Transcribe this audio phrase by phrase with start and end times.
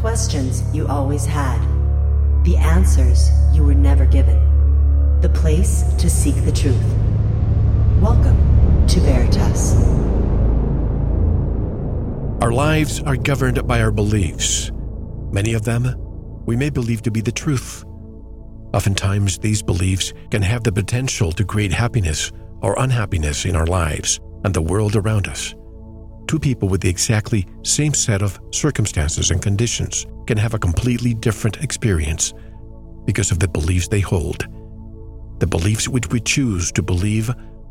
[0.00, 1.58] Questions you always had.
[2.44, 4.38] The answers you were never given.
[5.20, 6.80] The place to seek the truth.
[8.00, 9.74] Welcome to Veritas.
[12.40, 14.70] Our lives are governed by our beliefs.
[15.32, 15.96] Many of them
[16.46, 17.84] we may believe to be the truth.
[18.72, 22.30] Oftentimes, these beliefs can have the potential to create happiness
[22.60, 25.56] or unhappiness in our lives and the world around us.
[26.28, 31.14] Two people with the exactly same set of circumstances and conditions can have a completely
[31.14, 32.34] different experience
[33.06, 34.46] because of the beliefs they hold.
[35.38, 37.30] The beliefs which we choose to believe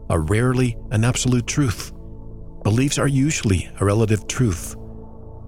[0.09, 1.93] are rarely an absolute truth.
[2.63, 4.75] Beliefs are usually a relative truth.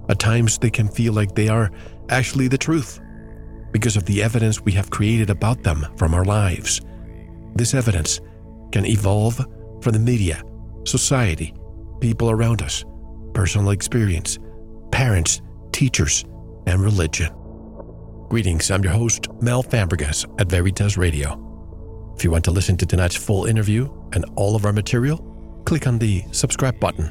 [0.07, 1.71] At times, they can feel like they are
[2.09, 2.99] actually the truth
[3.71, 6.81] because of the evidence we have created about them from our lives.
[7.55, 8.19] This evidence
[8.71, 9.37] can evolve
[9.81, 10.43] from the media,
[10.85, 11.55] society,
[11.99, 12.85] people around us,
[13.39, 14.37] personal experience,
[14.91, 16.25] parents, teachers,
[16.67, 17.33] and religion.
[18.27, 21.41] Greetings, I'm your host, Mel Fabregas at Veritas Radio.
[22.17, 25.19] If you want to listen to tonight's full interview and all of our material,
[25.65, 27.05] click on the subscribe button.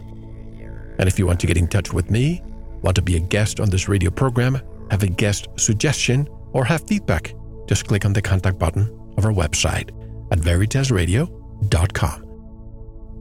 [0.99, 2.43] And if you want to get in touch with me,
[2.83, 6.87] want to be a guest on this radio program, have a guest suggestion, or have
[6.87, 7.33] feedback,
[7.67, 8.83] just click on the contact button
[9.17, 9.89] of our website
[10.31, 12.25] at veritasradio.com.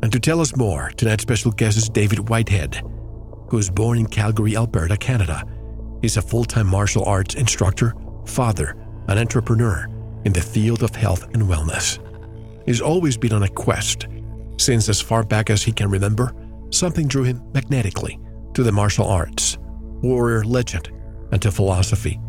[0.04, 2.84] And to tell us more, tonight's special guest is David Whitehead,
[3.50, 5.44] who was born in Calgary, Alberta, Canada.
[6.02, 7.94] He's a full time martial arts instructor,
[8.26, 8.76] father,
[9.08, 9.88] an entrepreneur
[10.26, 12.00] in the field of health and wellness.
[12.66, 14.08] He's always been on a quest.
[14.58, 16.34] Since as far back as he can remember,
[16.70, 18.20] something drew him magnetically
[18.54, 19.58] to the martial arts,
[20.02, 20.92] warrior legend,
[21.32, 22.20] and to philosophy.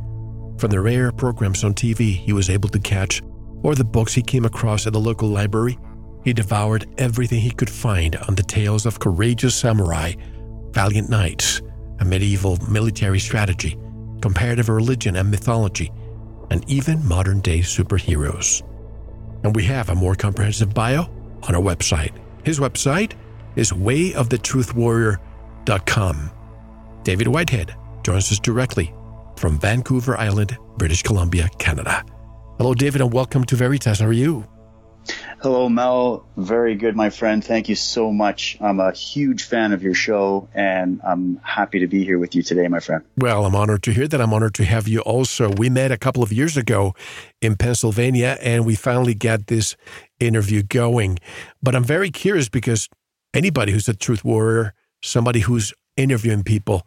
[0.58, 3.22] From the rare programs on TV he was able to catch,
[3.62, 5.78] or the books he came across at the local library,
[6.24, 10.12] he devoured everything he could find on the tales of courageous samurai,
[10.72, 11.62] valiant knights,
[12.00, 13.78] a medieval military strategy,
[14.20, 15.90] comparative religion and mythology,
[16.50, 18.62] and even modern day superheroes.
[19.44, 21.02] And we have a more comprehensive bio
[21.42, 22.12] on our website.
[22.44, 23.12] His website
[23.56, 26.30] is wayofthetruthwarrior.com.
[27.02, 28.94] David Whitehead joins us directly
[29.36, 32.04] from Vancouver Island, British Columbia, Canada.
[32.58, 34.00] Hello, David, and welcome to Veritas.
[34.00, 34.46] How are you?
[35.40, 36.26] Hello, Mel.
[36.36, 37.44] Very good, my friend.
[37.44, 38.58] Thank you so much.
[38.60, 42.42] I'm a huge fan of your show, and I'm happy to be here with you
[42.42, 43.04] today, my friend.
[43.16, 44.20] Well, I'm honored to hear that.
[44.20, 45.50] I'm honored to have you also.
[45.50, 46.94] We met a couple of years ago
[47.40, 49.76] in Pennsylvania, and we finally got this
[50.18, 51.18] interview going.
[51.62, 52.88] But I'm very curious because
[53.32, 56.86] anybody who's a truth warrior, somebody who's interviewing people,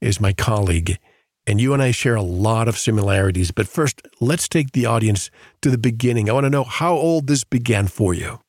[0.00, 0.98] is my colleague
[1.48, 3.50] and you and I share a lot of similarities.
[3.50, 5.30] But first, let's take the audience
[5.62, 6.28] to the beginning.
[6.28, 8.40] I want to know how old this began for you.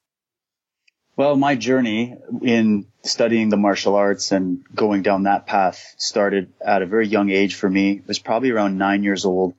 [1.16, 6.82] Well, my journey in studying the martial arts and going down that path started at
[6.82, 7.94] a very young age for me.
[7.94, 9.54] It was probably around nine years old.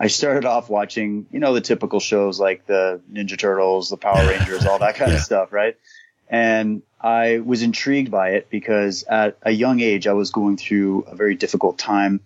[0.00, 4.26] I started off watching, you know, the typical shows like the Ninja Turtles, the Power
[4.28, 5.18] Rangers, all that kind yeah.
[5.18, 5.76] of stuff, right?
[6.28, 11.02] And I was intrigued by it because at a young age, I was going through
[11.02, 12.20] a very difficult time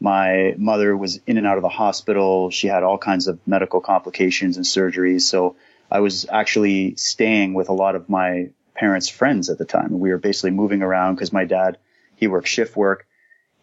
[0.00, 2.50] my mother was in and out of the hospital.
[2.50, 5.22] She had all kinds of medical complications and surgeries.
[5.22, 5.56] So
[5.90, 10.00] I was actually staying with a lot of my parents' friends at the time.
[10.00, 11.76] We were basically moving around because my dad,
[12.16, 13.06] he worked shift work.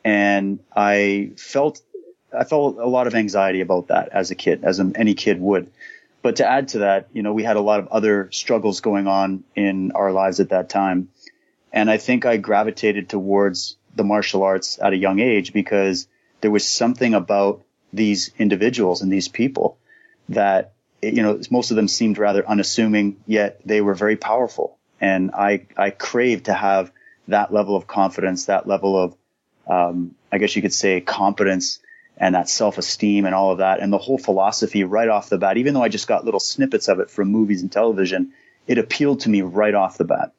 [0.06, 1.81] And I felt,
[2.31, 5.72] I felt a lot of anxiety about that as a kid, as any kid would.
[6.22, 9.08] But to add to that, you know, we had a lot of other struggles going
[9.08, 11.09] on in our lives at that time.
[11.74, 16.08] And I think I gravitated towards the martial arts at a young age because
[16.42, 19.78] there was something about these individuals and these people
[20.30, 24.78] that you know most of them seemed rather unassuming yet they were very powerful.
[25.00, 26.92] And i i craved to have
[27.28, 29.16] that level of confidence that level of
[29.68, 31.80] um, i guess you could say competence
[32.18, 35.58] and that self-esteem and all of that and the whole philosophy right off the bat.
[35.58, 38.34] Even though i just got little snippets of it from movies and television
[38.66, 40.34] it appealed to me right off the bat.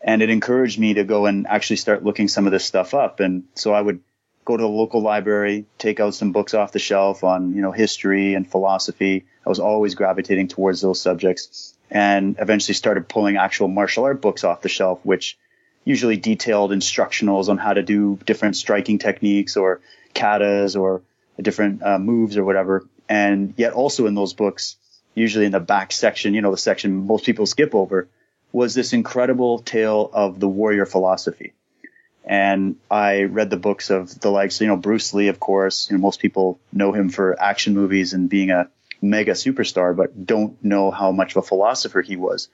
[0.00, 3.20] And it encouraged me to go and actually start looking some of this stuff up.
[3.20, 4.00] And so i would
[4.48, 7.70] go to the local library, take out some books off the shelf on, you know,
[7.70, 9.26] history and philosophy.
[9.44, 14.44] I was always gravitating towards those subjects and eventually started pulling actual martial art books
[14.44, 15.36] off the shelf, which
[15.84, 19.82] usually detailed instructionals on how to do different striking techniques or
[20.14, 21.02] katas or
[21.38, 22.86] different uh, moves or whatever.
[23.06, 24.76] And yet also in those books,
[25.14, 28.08] usually in the back section, you know, the section most people skip over,
[28.50, 31.52] was this incredible tale of the warrior philosophy.
[32.28, 35.90] And I read the books of the likes, you know, Bruce Lee, of course.
[35.90, 38.68] You know, most people know him for action movies and being a
[39.00, 42.50] mega superstar, but don't know how much of a philosopher he was.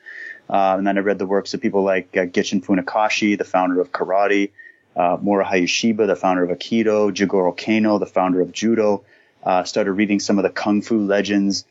[0.48, 3.80] Uh, and then I read the works of people like uh, Gichin Funakoshi, the founder
[3.80, 4.52] of karate,
[4.94, 9.04] uh, Mora Hayashibara, the founder of Aikido, Jigoro Kano, the founder of Judo.
[9.42, 11.64] Uh, started reading some of the Kung Fu legends.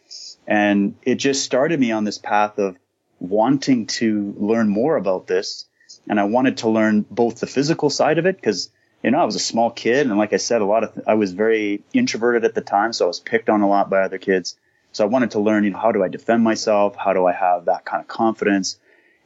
[0.46, 2.78] And it just started me on this path of
[3.20, 5.66] wanting to learn more about this.
[6.08, 8.70] And I wanted to learn both the physical side of it because,
[9.02, 10.08] you know, I was a small kid.
[10.08, 12.94] And like I said, a lot of, I was very introverted at the time.
[12.94, 14.58] So I was picked on a lot by other kids.
[14.92, 16.96] So I wanted to learn, you know, how do I defend myself?
[16.96, 18.78] How do I have that kind of confidence?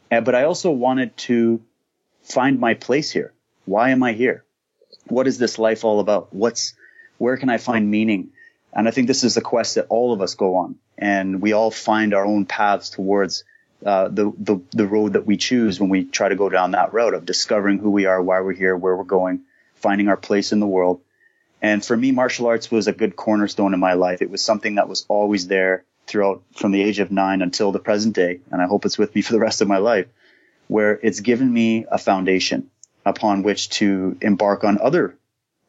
[0.10, 1.62] And, but I also wanted to
[2.24, 3.34] find my place here.
[3.66, 4.46] Why am I here?
[5.08, 6.34] What is this life all about?
[6.34, 6.74] What's,
[7.18, 8.30] where can I find meaning?
[8.72, 11.54] And I think this is a quest that all of us go on and we
[11.54, 13.44] all find our own paths towards
[13.86, 16.94] uh, the, the, the road that we choose when we try to go down that
[16.94, 19.42] road of discovering who we are, why we're here, where we're going,
[19.76, 21.02] finding our place in the world.
[21.62, 24.22] And for me, martial arts was a good cornerstone in my life.
[24.22, 27.80] It was something that was always there throughout from the age of nine until the
[27.80, 28.40] present day.
[28.52, 30.08] And I hope it's with me for the rest of my life
[30.68, 32.70] where it's given me a foundation
[33.06, 35.18] upon which to embark on other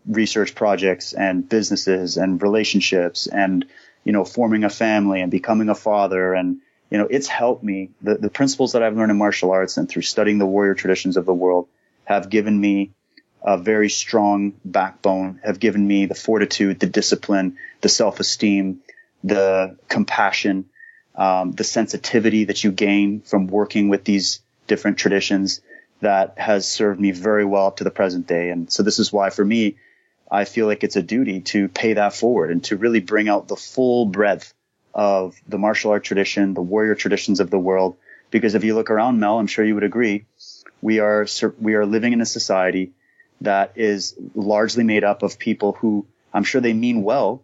[0.07, 3.65] research projects and businesses and relationships and,
[4.05, 6.35] you know, forming a family and becoming a father.
[6.35, 7.91] And, you know, it's helped me.
[8.03, 11.17] The, the principles that I've learned in martial arts and through studying the warrior traditions
[11.17, 11.69] of the world
[12.05, 12.93] have given me
[13.43, 18.81] a very strong backbone, have given me the fortitude, the discipline, the self-esteem,
[19.23, 20.65] the compassion,
[21.15, 25.61] um, the sensitivity that you gain from working with these different traditions
[26.01, 28.51] that has served me very well up to the present day.
[28.51, 29.77] And so this is why for me,
[30.31, 33.49] I feel like it's a duty to pay that forward and to really bring out
[33.49, 34.53] the full breadth
[34.99, 37.97] of the martial art tradition, the warrior traditions of the world.
[38.33, 40.25] Because if you look around, Mel, I'm sure you would agree,
[40.83, 41.25] we are,
[41.61, 42.91] we are living in a society
[43.41, 46.05] that is largely made up of people who
[46.35, 47.43] I'm sure they mean well,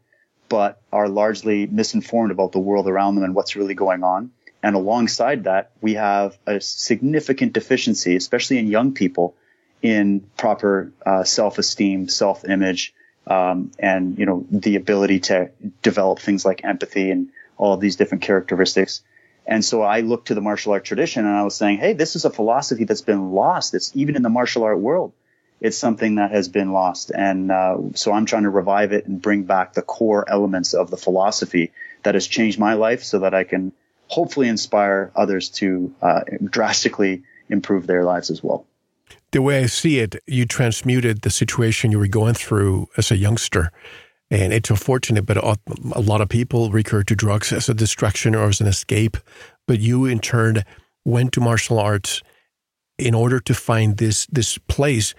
[0.48, 4.32] but are largely misinformed about the world around them and what's really going on.
[4.60, 9.36] And alongside that, we have a significant deficiency, especially in young people,
[9.80, 12.94] in proper uh, self-esteem, self-image,
[13.26, 15.50] um, and you know the ability to
[15.82, 19.02] develop things like empathy and all of these different characteristics.
[19.46, 22.16] And so I looked to the martial art tradition, and I was saying, hey, this
[22.16, 23.74] is a philosophy that's been lost.
[23.74, 25.12] It's even in the martial art world.
[25.60, 27.12] It's something that has been lost.
[27.14, 30.90] And uh, so I'm trying to revive it and bring back the core elements of
[30.90, 31.72] the philosophy
[32.02, 33.72] that has changed my life so that I can
[34.08, 38.66] hopefully inspire others to uh, drastically improve their lives as well.
[39.32, 43.16] The way I see it, you transmuted the situation you were going through as a
[43.16, 43.72] youngster.
[44.34, 48.48] And it's unfortunate, but a lot of people recur to drugs as a distraction or
[48.48, 49.16] as an escape.
[49.68, 50.64] But you, in turn,
[51.04, 52.20] went to martial arts
[52.98, 55.14] in order to find this this place.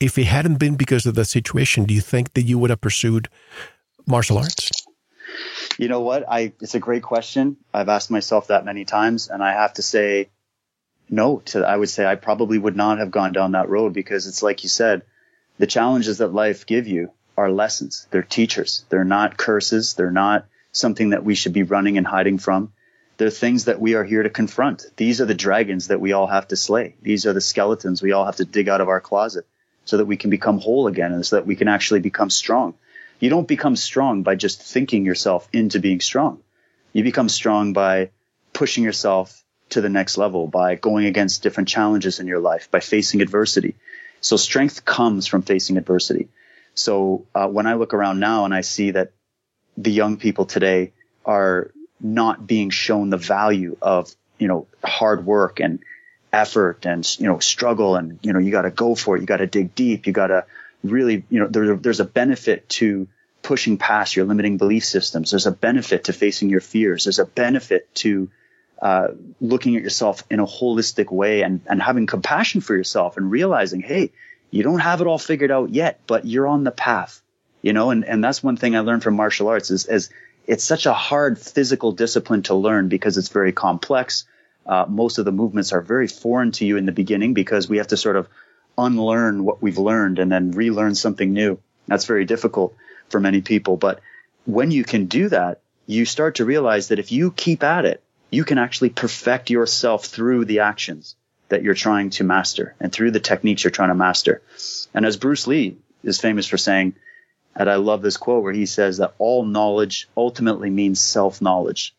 [0.00, 2.80] If it hadn't been because of the situation, do you think that you would have
[2.80, 3.28] pursued
[4.06, 4.70] martial arts?
[5.76, 6.24] You know what?
[6.26, 7.58] I it's a great question.
[7.74, 10.30] I've asked myself that many times, and I have to say
[11.10, 11.42] no.
[11.46, 14.42] To I would say I probably would not have gone down that road because it's
[14.42, 15.02] like you said,
[15.58, 18.06] the challenges that life give you are lessons.
[18.10, 18.84] They're teachers.
[18.88, 19.94] They're not curses.
[19.94, 22.72] They're not something that we should be running and hiding from.
[23.18, 24.84] They're things that we are here to confront.
[24.96, 26.96] These are the dragons that we all have to slay.
[27.00, 29.46] These are the skeletons we all have to dig out of our closet
[29.86, 32.74] so that we can become whole again and so that we can actually become strong.
[33.18, 36.40] You don't become strong by just thinking yourself into being strong.
[36.92, 38.10] You become strong by
[38.52, 42.80] pushing yourself to the next level, by going against different challenges in your life, by
[42.80, 43.74] facing adversity.
[44.20, 46.28] So strength comes from facing adversity.
[46.76, 49.12] So uh, when I look around now and I see that
[49.76, 50.92] the young people today
[51.24, 55.80] are not being shown the value of, you know, hard work and
[56.32, 59.20] effort and, you know, struggle and, you know, you got to go for it.
[59.20, 60.06] You got to dig deep.
[60.06, 60.44] You got to
[60.84, 63.08] really, you know, there, there's a benefit to
[63.42, 65.30] pushing past your limiting belief systems.
[65.30, 67.04] There's a benefit to facing your fears.
[67.04, 68.28] There's a benefit to
[68.82, 69.08] uh,
[69.40, 73.80] looking at yourself in a holistic way and, and having compassion for yourself and realizing,
[73.80, 74.12] hey,
[74.56, 77.20] you don't have it all figured out yet, but you're on the path,
[77.60, 80.08] you know, and, and that's one thing I learned from martial arts is, is
[80.46, 84.24] it's such a hard physical discipline to learn because it's very complex.
[84.64, 87.76] Uh, most of the movements are very foreign to you in the beginning because we
[87.76, 88.28] have to sort of
[88.78, 91.58] unlearn what we've learned and then relearn something new.
[91.86, 92.74] That's very difficult
[93.10, 93.76] for many people.
[93.76, 94.00] But
[94.46, 98.02] when you can do that, you start to realize that if you keep at it,
[98.30, 101.14] you can actually perfect yourself through the actions
[101.48, 104.42] that you're trying to master and through the techniques you're trying to master.
[104.94, 106.94] And as Bruce Lee is famous for saying,
[107.54, 111.94] and I love this quote where he says that all knowledge ultimately means self knowledge.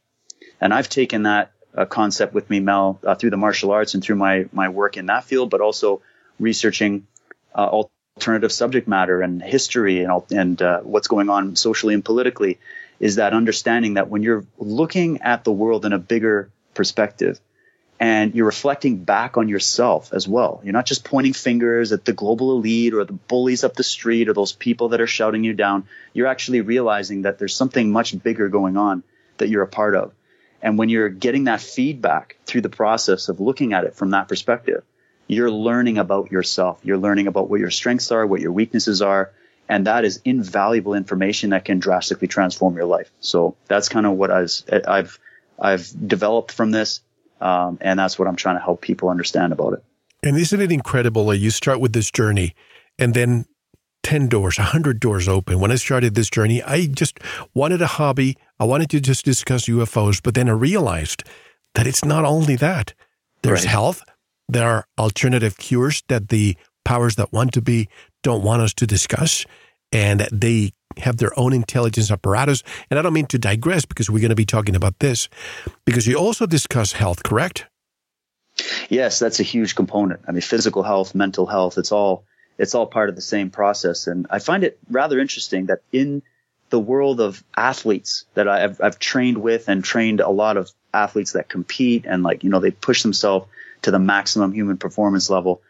[0.62, 4.04] And I've taken that uh, concept with me, Mel, uh, through the martial arts and
[4.04, 6.02] through my, my work in that field, but also
[6.40, 7.08] researching
[7.56, 7.82] uh,
[8.18, 12.60] alternative subject matter and history and, and uh, what's going on socially and politically
[13.00, 17.40] is that understanding that when you're looking at the world in a bigger perspective,
[18.00, 20.62] and you're reflecting back on yourself as well.
[20.64, 24.30] You're not just pointing fingers at the global elite or the bullies up the street
[24.30, 25.88] or those people that are shouting you down.
[26.14, 29.04] You're actually realizing that there's something much bigger going on
[29.38, 30.14] that you're a part of.
[30.62, 34.28] And when you're getting that feedback through the process of looking at it from that
[34.28, 34.84] perspective,
[35.28, 36.80] you're learning about yourself.
[36.84, 39.32] You're learning about what your strengths are, what your weaknesses are.
[39.70, 43.12] And that is invaluable information that can drastically transform your life.
[43.20, 45.20] So that's kind of what I was, I've,
[45.60, 47.02] I've developed from this.
[47.42, 49.84] Um, and that's what I'm trying to help people understand about it.
[50.24, 52.56] And isn't it incredible that you start with this journey
[52.98, 53.46] and then
[54.04, 55.60] 10 doors, 100 doors open.
[55.60, 57.20] When I started this journey, I just
[57.54, 58.38] wanted a hobby.
[58.58, 61.24] I wanted to just discuss UFOs, but then I realized
[61.76, 62.94] that it's not only that.
[63.42, 63.70] There's right.
[63.70, 64.04] health,
[64.48, 67.90] there are alternative cures that the powers that want to be
[68.24, 69.46] don't want us to discuss,
[69.92, 72.64] and they have their own intelligence apparatus.
[72.90, 75.30] And I don't mean to digress because we're going to be talking about this,
[75.86, 77.66] because you also discuss health, correct?
[78.90, 80.22] Yes, that's a huge component.
[80.28, 82.24] I mean, physical health, mental health, it's all
[82.58, 84.08] it's all part of the same process.
[84.08, 86.24] And I find it rather interesting that in
[86.70, 91.34] the world of athletes that I've, I've trained with and trained a lot of athletes
[91.34, 93.48] that compete and like, you know, they push themselves
[93.84, 95.62] to the maximum human performance level.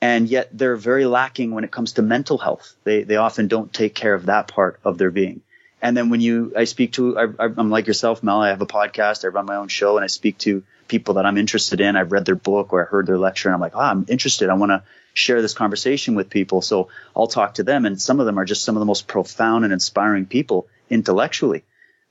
[0.00, 2.74] And yet they're very lacking when it comes to mental health.
[2.84, 5.40] They, they often don't take care of that part of their being.
[5.80, 8.66] And then when you, I speak to, I, I'm like yourself, Mel, I have a
[8.66, 11.96] podcast, I run my own show and I speak to people that I'm interested in.
[11.96, 14.50] I've read their book or I heard their lecture and I'm like, oh, I'm interested.
[14.50, 14.82] I want to
[15.14, 16.62] share this conversation with people.
[16.62, 19.06] So I'll talk to them and some of them are just some of the most
[19.06, 21.64] profound and inspiring people intellectually.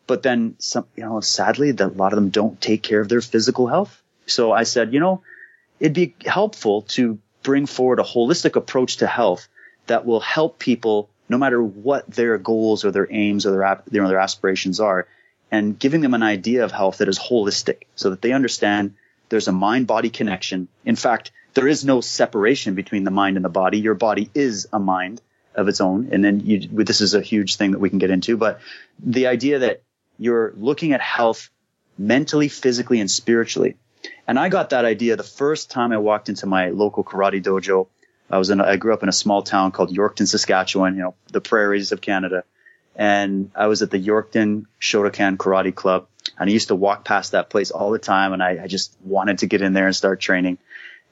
[0.08, 3.10] But then some, you know, sadly, that a lot of them don't take care of
[3.10, 4.02] their physical health.
[4.26, 5.22] So I said, you know,
[5.80, 9.48] it'd be helpful to bring forward a holistic approach to health
[9.88, 14.02] that will help people no matter what their goals or their aims or their, you
[14.02, 15.08] know, their aspirations are
[15.52, 18.96] and giving them an idea of health that is holistic so that they understand
[19.30, 20.68] there's a mind body connection.
[20.86, 23.80] In fact, there is no separation between the mind and the body.
[23.80, 25.22] Your body is a mind
[25.56, 26.10] of its own.
[26.12, 28.60] And then you, this is a huge thing that we can get into, but
[29.00, 29.82] the idea that
[30.18, 31.50] you're looking at health
[31.98, 33.76] mentally, physically, and spiritually.
[34.28, 37.88] And I got that idea the first time I walked into my local karate dojo.
[38.30, 41.04] I was in, a, I grew up in a small town called Yorkton, Saskatchewan, you
[41.04, 42.44] know, the prairies of Canada.
[42.96, 46.08] And I was at the Yorkton Shotokan Karate Club.
[46.38, 48.34] And I used to walk past that place all the time.
[48.34, 50.58] And I, I just wanted to get in there and start training.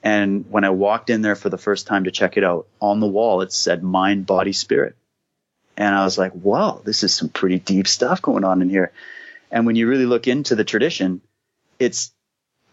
[0.04, 3.00] And when I walked in there for the first time to check it out, on
[3.00, 4.96] the wall it said mind, body, spirit.
[5.78, 8.92] And I was like, wow, this is some pretty deep stuff going on in here.
[9.52, 11.22] And when you really look into the tradition,
[11.80, 12.12] it's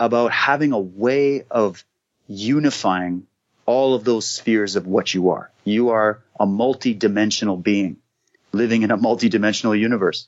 [0.02, 1.84] about having a way of
[2.26, 3.24] unifying
[3.66, 5.48] all of those spheres of what you are.
[5.62, 7.98] You are a multi-dimensional being
[8.50, 10.26] living in a multi-dimensional universe.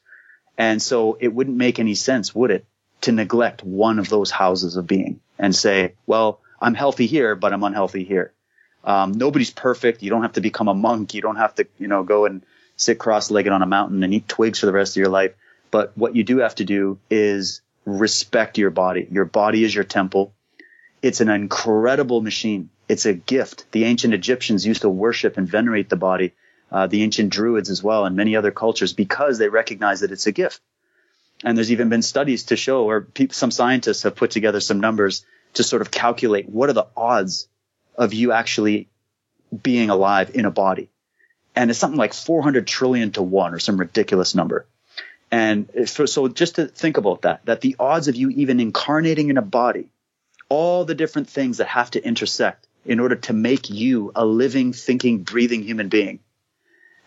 [0.57, 2.67] And so it wouldn't make any sense, would it,
[3.01, 7.53] to neglect one of those houses of being and say, well, I'm healthy here, but
[7.53, 8.33] I'm unhealthy here.
[8.85, 10.05] Um, nobody's perfect.
[10.05, 11.15] You don't have to become a monk.
[11.15, 12.45] You don't have to, you know, go and
[12.77, 15.35] sit cross-legged on a mountain and eat twigs for the rest of your life.
[15.73, 19.07] But what you do have to do is respect your body.
[19.11, 20.35] Your body is your temple.
[21.03, 22.71] It's an incredible machine.
[22.89, 23.67] It's a gift.
[23.73, 26.33] The ancient Egyptians used to worship and venerate the body,
[26.71, 30.27] uh, the ancient Druids as well, and many other cultures because they recognize that it's
[30.27, 30.61] a gift.
[31.43, 35.25] And there's even been studies to show, or some scientists have put together some numbers
[35.55, 37.49] to sort of calculate what are the odds
[37.97, 38.89] of you actually
[39.63, 40.91] being alive in a body.
[41.55, 44.67] And it's something like 400 trillion to one or some ridiculous number.
[45.31, 49.39] And so just to think about that, that the odds of you even incarnating in
[49.39, 49.89] a body,
[50.49, 54.73] all the different things that have to intersect in order to make you a living,
[54.73, 56.21] thinking, breathing human being,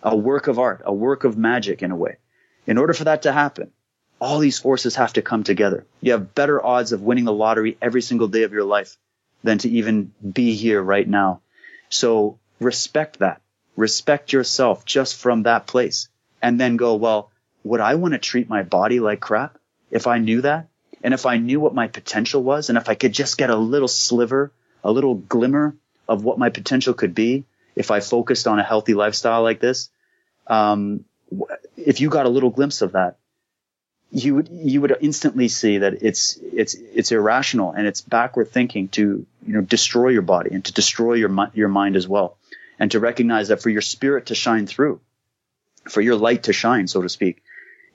[0.03, 2.17] a work of art, a work of magic in a way.
[2.65, 3.71] In order for that to happen,
[4.19, 5.85] all these forces have to come together.
[6.01, 8.97] You have better odds of winning the lottery every single day of your life
[9.43, 11.41] than to even be here right now.
[11.89, 13.41] So respect that.
[13.75, 16.09] Respect yourself just from that place
[16.41, 17.31] and then go, well,
[17.67, 19.57] would I want to treat my body like crap
[19.91, 20.67] if I knew that?
[21.03, 23.55] And if I knew what my potential was and if I could just get a
[23.55, 24.51] little sliver,
[24.83, 25.75] a little glimmer
[26.07, 27.45] of what my potential could be
[27.75, 29.89] if I focused on a healthy lifestyle like this,
[30.47, 31.05] um,
[31.75, 33.17] if you got a little glimpse of that,
[34.11, 38.87] you would you would instantly see that it's it's it's irrational and it's backward thinking
[38.87, 42.37] to you know destroy your body and to destroy your your mind as well
[42.79, 45.01] and to recognize that for your spirit to shine through
[45.89, 47.43] for your light to shine so to speak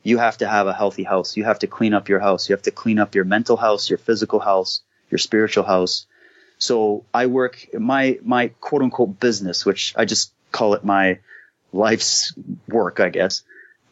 [0.02, 1.37] you have to have a healthy house.
[1.37, 2.49] You have to clean up your house.
[2.49, 6.06] You have to clean up your mental house your physical house your spiritual house.
[6.59, 11.18] So i work my my quote unquote business which i just call it my
[11.73, 12.35] life's
[12.68, 13.42] work i guess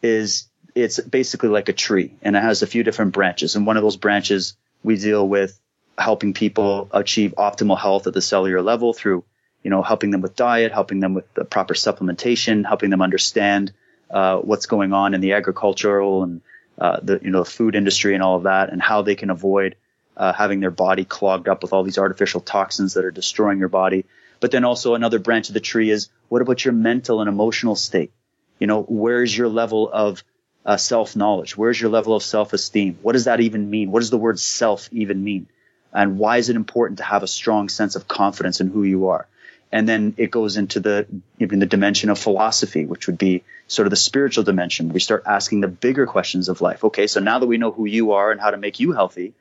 [0.01, 3.55] is it's basically like a tree and it has a few different branches.
[3.55, 5.59] And one of those branches we deal with
[5.97, 9.23] helping people achieve optimal health at the cellular level through,
[9.63, 13.73] you know, helping them with diet, helping them with the proper supplementation, helping them understand
[14.11, 16.41] uh, what's going on in the agricultural and
[16.77, 19.75] uh, the you know food industry and all of that, and how they can avoid
[20.17, 23.69] uh, having their body clogged up with all these artificial toxins that are destroying your
[23.69, 24.05] body.
[24.39, 27.75] But then also another branch of the tree is what about your mental and emotional
[27.75, 28.11] state?
[28.59, 30.23] You know, where's your level of
[30.65, 31.55] uh, self knowledge?
[31.55, 32.99] Where's your level of self esteem?
[33.01, 33.91] What does that even mean?
[33.91, 35.47] What does the word self even mean?
[35.93, 39.07] And why is it important to have a strong sense of confidence in who you
[39.07, 39.27] are?
[39.71, 41.07] And then it goes into the
[41.39, 44.89] even the dimension of philosophy, which would be sort of the spiritual dimension.
[44.89, 46.83] We start asking the bigger questions of life.
[46.83, 49.33] Okay, so now that we know who you are and how to make you healthy,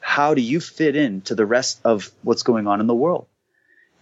[0.00, 3.26] how do you fit into the rest of what's going on in the world?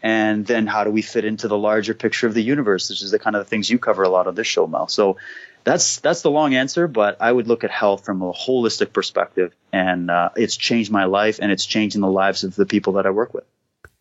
[0.02, 3.10] And then how do we fit into the larger picture of the universe, which is
[3.10, 4.88] the kind of the things you cover a lot on this show, Mel.
[4.88, 5.16] So
[5.64, 9.52] that's that's the long answer, but I would look at health from a holistic perspective,
[9.72, 13.06] and uh, it's changed my life, and it's changing the lives of the people that
[13.06, 13.44] I work with.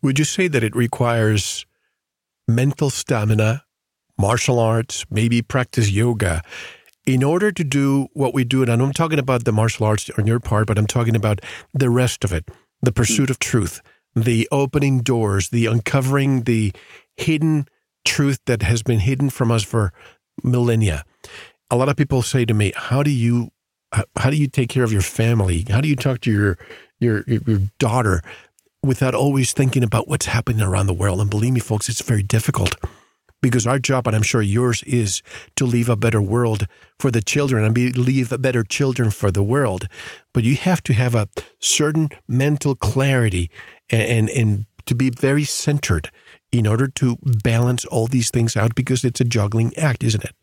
[0.02, 1.66] Would you say that it requires
[2.48, 3.64] mental stamina,
[4.18, 6.42] martial arts, maybe practice yoga,
[7.06, 8.62] in order to do what we do?
[8.62, 11.40] And I'm talking about the martial arts on your part, but I'm talking about
[11.72, 12.48] the rest of it:
[12.82, 13.80] the pursuit of truth,
[14.14, 16.72] the opening doors, the uncovering the
[17.16, 17.66] hidden
[18.04, 19.92] truth that has been hidden from us for
[20.42, 21.04] millennia
[21.70, 23.50] a lot of people say to me, "How do you
[24.16, 25.64] how do you take care of your family?
[25.68, 26.58] How do you talk to your
[26.98, 28.22] your your daughter
[28.86, 32.22] without always thinking about what's happening around the world?" And believe me, folks, it's very
[32.22, 32.76] difficult
[33.42, 35.22] because our job, and I'm sure yours, is
[35.56, 36.66] to leave a better world
[36.98, 39.88] for the children and be, leave better children for the world.
[40.32, 41.28] But you have to have a
[41.60, 43.50] certain mental clarity
[43.90, 46.10] and, and, and to be very centered
[46.50, 50.34] in order to balance all these things out because it's a juggling act, isn't it?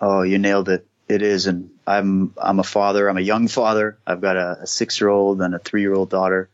[0.00, 0.86] Oh, you nailed it.
[1.08, 3.08] It is, and I'm I'm a father.
[3.08, 3.98] I'm a young father.
[4.06, 6.50] I've got a, a six year old and a three year old daughter,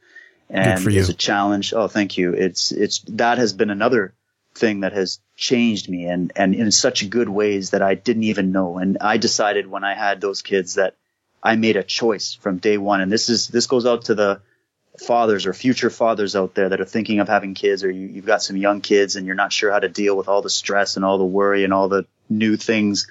[0.50, 1.72] and it's a challenge.
[1.74, 2.32] Oh, thank you.
[2.32, 4.14] It's it's that has been another
[4.54, 8.52] thing that has changed me, and and in such good ways that I didn't even
[8.52, 8.78] know.
[8.78, 10.94] And I decided when I had those kids that
[11.42, 13.00] I made a choice from day one.
[13.00, 14.40] And this is this goes out to the
[14.98, 18.26] fathers or future fathers out there that are thinking of having kids, or you, you've
[18.26, 20.96] got some young kids and you're not sure how to deal with all the stress
[20.96, 23.09] and all the worry and all the new things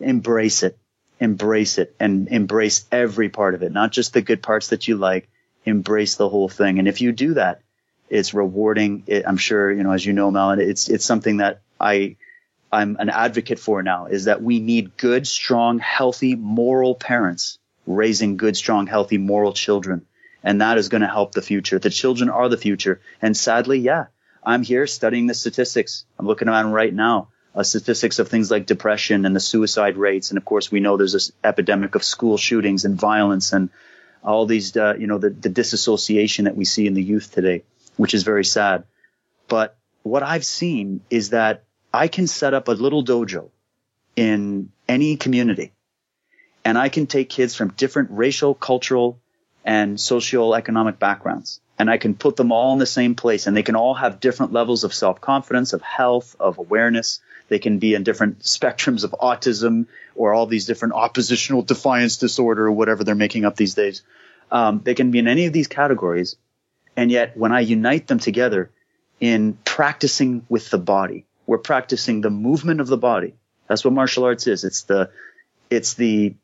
[0.00, 0.78] embrace it,
[1.20, 4.96] embrace it and embrace every part of it, not just the good parts that you
[4.96, 5.28] like,
[5.64, 6.78] embrace the whole thing.
[6.78, 7.62] And if you do that,
[8.08, 9.04] it's rewarding.
[9.06, 12.16] It, I'm sure, you know, as you know, Melon, it's, it's something that I,
[12.70, 18.36] I'm an advocate for now is that we need good, strong, healthy, moral parents raising
[18.36, 20.06] good, strong, healthy, moral children.
[20.44, 21.78] And that is going to help the future.
[21.78, 23.00] The children are the future.
[23.20, 24.06] And sadly, yeah,
[24.42, 26.04] I'm here studying the statistics.
[26.18, 30.30] I'm looking around right now uh, statistics of things like depression and the suicide rates.
[30.30, 33.70] And of course, we know there's this epidemic of school shootings and violence and
[34.22, 37.62] all these, uh, you know, the, the disassociation that we see in the youth today,
[37.96, 38.84] which is very sad.
[39.48, 43.50] But what I've seen is that I can set up a little dojo
[44.16, 45.72] in any community
[46.64, 49.18] and I can take kids from different racial, cultural,
[49.64, 53.62] and socio-economic backgrounds and I can put them all in the same place and they
[53.62, 57.20] can all have different levels of self-confidence, of health, of awareness.
[57.48, 62.66] They can be in different spectrums of autism or all these different oppositional defiance disorder
[62.66, 64.02] or whatever they're making up these days.
[64.50, 66.36] Um, they can be in any of these categories.
[66.96, 68.70] And yet when I unite them together
[69.20, 73.34] in practicing with the body, we're practicing the movement of the body.
[73.66, 74.64] That's what martial arts is.
[74.64, 75.10] It's the,
[75.70, 76.34] it's the,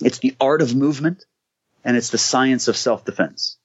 [0.00, 1.24] it's the art of movement
[1.84, 3.56] and it's the science of self-defense.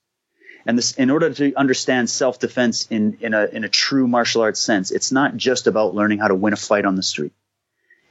[0.68, 4.60] And this, in order to understand self-defense in, in a, in a true martial arts
[4.60, 7.32] sense, it's not just about learning how to win a fight on the street.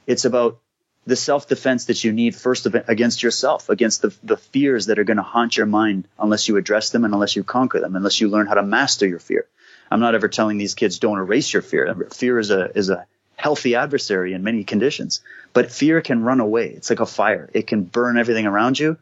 [0.08, 0.58] It's about
[1.06, 5.18] the self-defense that you need first against yourself, against the, the fears that are going
[5.18, 8.28] to haunt your mind unless you address them and unless you conquer them, unless you
[8.28, 9.46] learn how to master your fear.
[9.88, 12.08] I'm not ever telling these kids don't erase your fear.
[12.12, 16.70] Fear is a, is a healthy adversary in many conditions, but fear can run away.
[16.70, 17.48] It's like a fire.
[17.54, 18.98] It can burn everything around you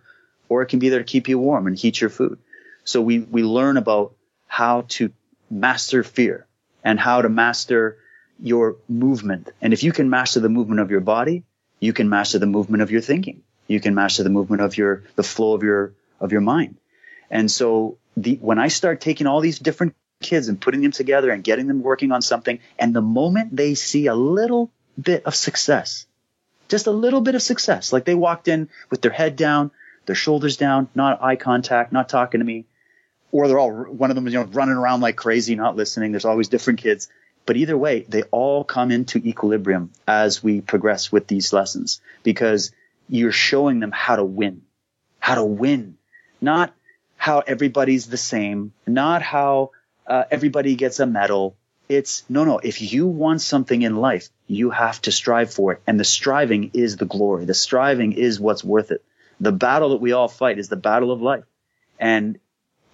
[0.51, 2.38] or it can be there to keep you warm and heat your food.
[2.87, 4.14] So we, we learn about
[4.46, 5.12] how to
[5.51, 6.46] master fear
[6.85, 7.99] and how to master
[8.40, 9.51] your movement.
[9.61, 11.42] And if you can master the movement of your body,
[11.81, 13.42] you can master the movement of your thinking.
[13.66, 16.77] You can master the movement of your, the flow of your, of your mind.
[17.29, 21.31] And so the, when I start taking all these different kids and putting them together
[21.31, 24.70] and getting them working on something, and the moment they see a little
[25.01, 26.07] bit of success,
[26.68, 29.72] just a little bit of success, like they walked in with their head down,
[30.07, 32.64] their shoulders down, not eye contact, not talking to me,
[33.33, 36.12] or they're all one of them, is you know, running around like crazy, not listening.
[36.12, 37.09] There's always different kids.
[37.47, 42.73] But either way, they all come into equilibrium as we progress with these lessons because
[43.09, 44.62] you're showing them how to win,
[45.21, 45.97] how to win,
[46.41, 46.75] not
[47.17, 49.71] how everybody's the same, not how
[50.07, 51.57] uh, everybody gets a medal.
[51.89, 52.59] It's no, no.
[52.59, 55.83] If you want something in life, you have to strive for it.
[55.87, 57.45] And the striving is the glory.
[57.45, 59.05] The striving is what's worth it.
[59.39, 61.45] The battle that we all fight is the battle of life.
[61.99, 62.39] And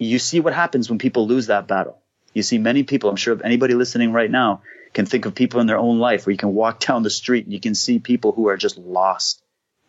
[0.03, 1.99] you see what happens when people lose that battle.
[2.33, 4.61] You see many people, I'm sure if anybody listening right now
[4.93, 7.45] can think of people in their own life where you can walk down the street
[7.45, 9.43] and you can see people who are just lost.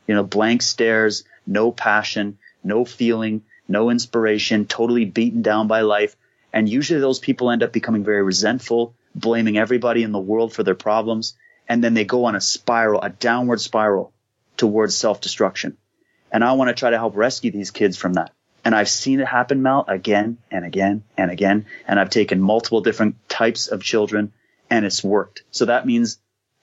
[0.07, 6.16] You know, blank stares, no passion, no feeling, no inspiration, totally beaten down by life.
[6.53, 10.62] And usually those people end up becoming very resentful, blaming everybody in the world for
[10.62, 11.35] their problems.
[11.66, 14.12] And then they go on a spiral, a downward spiral
[14.59, 15.79] towards self-destruction.
[16.31, 18.34] And I want to try to help rescue these kids from that.
[18.64, 21.66] And I've seen it happen, Mel, again and again and again.
[21.87, 24.33] And I've taken multiple different types of children
[24.70, 25.42] and it's worked.
[25.50, 26.18] So that means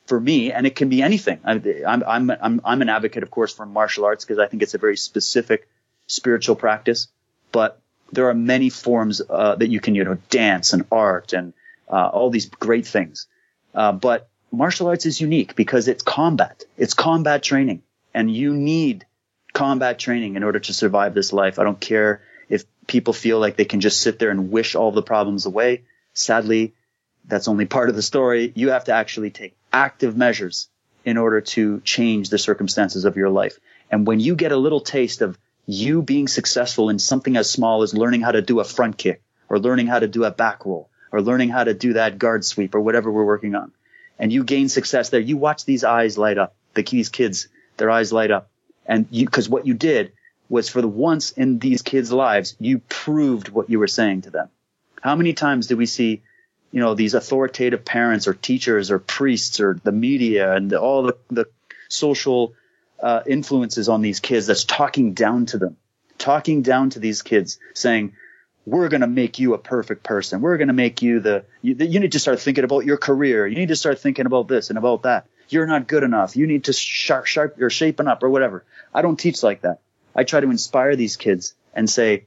[0.08, 1.40] for me, and it can be anything.
[1.46, 4.74] I'm, I'm, I'm, I'm an advocate, of course, for martial arts because I think it's
[4.74, 5.70] a very specific
[6.08, 7.08] spiritual practice,
[7.52, 7.80] but
[8.12, 11.54] there are many forms uh, that you can, you know, dance and art and
[11.90, 13.28] uh, all these great things.
[13.74, 16.64] Uh, but martial arts is unique because it's combat.
[16.78, 17.84] It's combat training,
[18.14, 19.06] and you need
[19.54, 21.60] combat training in order to survive this life.
[21.60, 24.92] I don't care if people feel like they can just sit there and wish all
[24.92, 25.84] the problems away.
[26.14, 26.74] Sadly,
[27.26, 28.52] that's only part of the story.
[28.56, 30.70] You have to actually take active measures
[31.04, 33.60] in order to change the circumstances of your life.
[33.90, 37.82] And when you get a little taste of you being successful in something as small
[37.82, 40.66] as learning how to do a front kick or learning how to do a back
[40.66, 43.72] roll or learning how to do that guard sweep or whatever we're working on.
[44.20, 45.20] And you gain success there.
[45.20, 46.56] You watch these eyes light up.
[46.74, 48.51] The, these kids, their eyes light up.
[48.86, 50.14] And you, cause what you did
[50.50, 54.30] was for the once in these kids' lives, you proved what you were saying to
[54.30, 54.50] them.
[55.02, 56.22] How many times do we see,
[56.72, 61.04] you know, these authoritative parents or teachers or priests or the media and the, all
[61.04, 61.46] the, the
[61.88, 62.54] social
[63.02, 65.78] uh, influences on these kids that's talking down to them,
[66.18, 68.14] talking down to these kids, saying,
[68.66, 70.42] "We're going to make you a perfect person.
[70.42, 71.46] We're going to make you the.
[71.62, 73.48] You, you need to start thinking about your career.
[73.48, 75.26] You need to start thinking about this and about that.
[75.52, 76.36] You're not good enough.
[76.36, 79.80] You need to sharp, sharp, or shaping up or whatever." I don't teach like that.
[80.16, 82.26] I try to inspire these kids and say,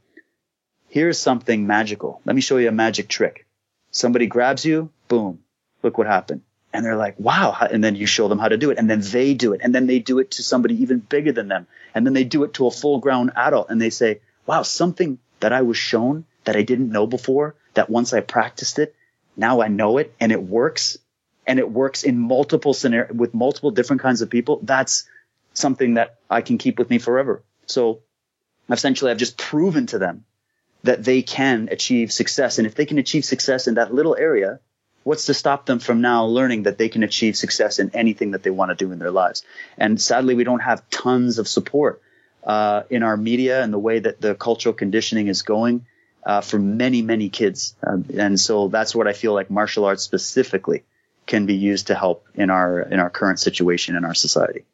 [0.88, 2.20] "Here's something magical.
[2.24, 3.46] Let me show you a magic trick.
[3.90, 5.40] Somebody grabs you, boom,
[5.82, 6.42] look what happened."
[6.74, 7.56] and they're like, wow.
[7.70, 8.78] And then you show them how to do it.
[8.78, 9.60] And then they do it.
[9.62, 11.68] And then they do it to somebody even bigger than them.
[11.94, 13.70] And then they do it to a full grown adult.
[13.70, 17.88] And they say, wow, something that I was shown that I didn't know before, that
[17.88, 18.96] once I practiced it,
[19.36, 20.98] now I know it and it works.
[21.46, 24.60] And it works in multiple scenarios with multiple different kinds of people.
[24.62, 25.08] That's
[25.52, 27.42] something that I can keep with me forever.
[27.66, 28.00] So
[28.70, 30.24] essentially I've just proven to them
[30.82, 32.58] that they can achieve success.
[32.58, 34.60] And if they can achieve success in that little area,
[35.02, 38.42] what's to stop them from now learning that they can achieve success in anything that
[38.42, 39.44] they want to do in their lives?
[39.78, 42.02] And sadly, we don't have tons of support
[42.44, 45.86] uh, in our media and the way that the cultural conditioning is going
[46.24, 47.74] uh, for many, many kids.
[47.86, 50.84] Uh, and so that's what I feel like martial arts specifically
[51.26, 54.64] can be used to help in our in our current situation in our society.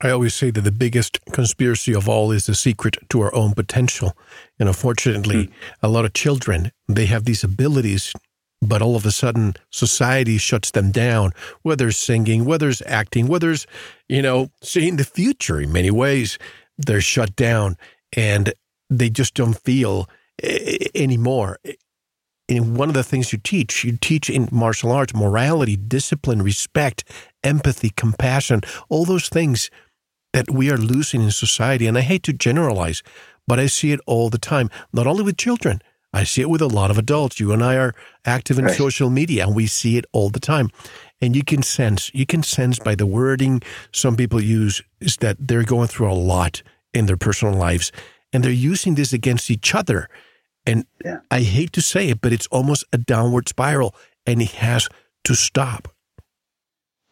[0.00, 3.52] I always say that the biggest conspiracy of all is the secret to our own
[3.54, 4.16] potential.
[4.60, 5.52] And unfortunately, mm.
[5.82, 8.12] a lot of children, they have these abilities
[8.60, 11.32] but all of a sudden society shuts them down,
[11.62, 13.66] whether it's singing, whether it's acting, whether it's,
[14.08, 16.38] you know, seeing the future in many ways.
[16.76, 17.76] They're shut down
[18.16, 18.52] and
[18.90, 20.08] they just don't feel
[20.94, 21.58] anymore.
[22.48, 27.04] And one of the things you teach, you teach in martial arts morality, discipline, respect,
[27.44, 29.70] empathy, compassion, all those things
[30.32, 31.86] that we are losing in society.
[31.86, 33.02] And I hate to generalize,
[33.46, 35.82] but I see it all the time, not only with children,
[36.12, 37.38] I see it with a lot of adults.
[37.38, 38.74] You and I are active in right.
[38.74, 40.70] social media and we see it all the time.
[41.20, 45.36] And you can sense, you can sense by the wording some people use is that
[45.38, 46.62] they're going through a lot
[46.94, 47.92] in their personal lives
[48.32, 50.08] and they're using this against each other.
[50.68, 51.20] And yeah.
[51.30, 53.94] I hate to say it, but it's almost a downward spiral
[54.26, 54.86] and it has
[55.24, 55.88] to stop.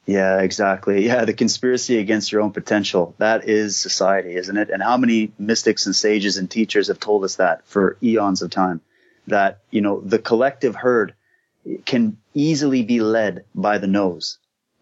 [0.04, 1.06] Yeah, exactly.
[1.06, 3.14] Yeah, the conspiracy against your own potential.
[3.16, 4.68] That is society, isn't it?
[4.68, 8.50] And how many mystics and sages and teachers have told us that for eons of
[8.50, 8.82] time?
[9.26, 11.14] That, you know, the collective herd
[11.86, 14.36] can easily be led by the nose.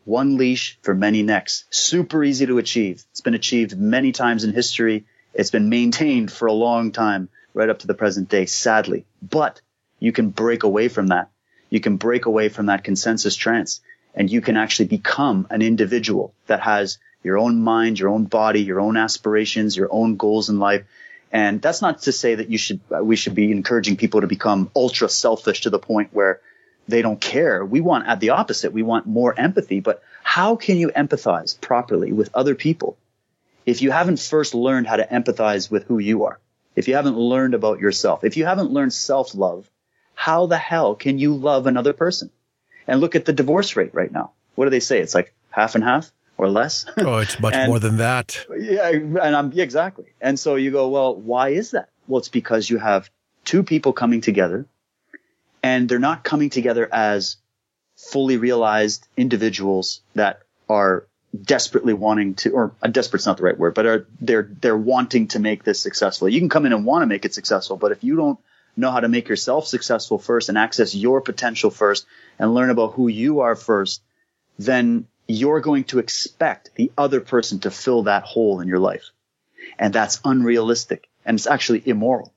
[0.05, 1.65] One leash for many necks.
[1.71, 3.05] Super easy to achieve.
[3.13, 5.05] It's been achieved many times in history.
[5.33, 9.07] It's been maintained for a long time, right up to the present day, sadly.
[9.23, 9.63] But
[10.01, 11.31] you can break away from that.
[11.71, 13.81] You can break away from that consensus trance
[14.15, 18.61] and you can actually become an individual that has your own mind, your own body,
[18.63, 20.85] your own aspirations, your own goals in life.
[21.33, 24.71] And that's not to say that you should, we should be encouraging people to become
[24.77, 26.41] ultra selfish to the point where
[26.87, 27.65] they don't care.
[27.65, 28.73] We want at the opposite.
[28.73, 32.97] We want more empathy, but how can you empathize properly with other people
[33.67, 36.39] if you haven't first learned how to empathize with who you are?
[36.77, 39.71] If you haven't learned about yourself, if you haven't learned self love,
[40.15, 42.31] how the hell can you love another person?
[42.87, 44.33] And look at the divorce rate right now.
[44.55, 45.01] What do they say?
[45.01, 46.87] It's like half and half or less.
[46.99, 48.47] oh, it's much and, more than that.
[48.57, 50.07] Yeah, and I'm yeah, exactly.
[50.21, 51.89] And so you go, well, why is that?
[52.07, 53.11] Well, it's because you have
[53.45, 54.67] two people coming together
[55.63, 57.37] and they're not coming together as
[57.97, 61.07] fully realized individuals that are
[61.43, 65.29] desperately wanting to, or uh, desperate's not the right word, but are they're they're wanting
[65.29, 66.29] to make this successful.
[66.29, 68.39] You can come in and want to make it successful, but if you don't
[68.77, 72.07] know how to make yourself successful first and access your potential first
[72.39, 74.03] and learn about who you are first,
[74.59, 79.11] then you're going to expect the other person to fill that hole in your life.
[79.79, 82.33] And that's unrealistic and it's actually immoral.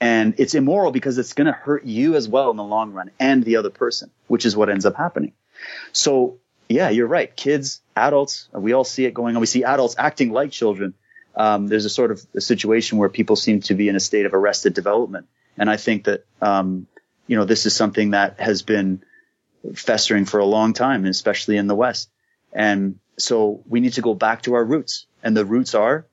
[0.00, 3.10] And it's immoral because it's going to hurt you as well in the long run
[3.18, 5.32] and the other person, which is what ends up happening.
[5.92, 7.34] So yeah, you're right.
[7.34, 9.40] Kids, adults, we all see it going on.
[9.40, 10.94] We see adults acting like children.
[11.36, 14.26] Um, there's a sort of a situation where people seem to be in a state
[14.26, 15.26] of arrested development.
[15.56, 16.86] And I think that, um,
[17.26, 19.02] you know, this is something that has been
[19.74, 22.10] festering for a long time, especially in the West.
[22.52, 25.06] And so we need to go back to our roots.
[25.22, 26.06] And the roots are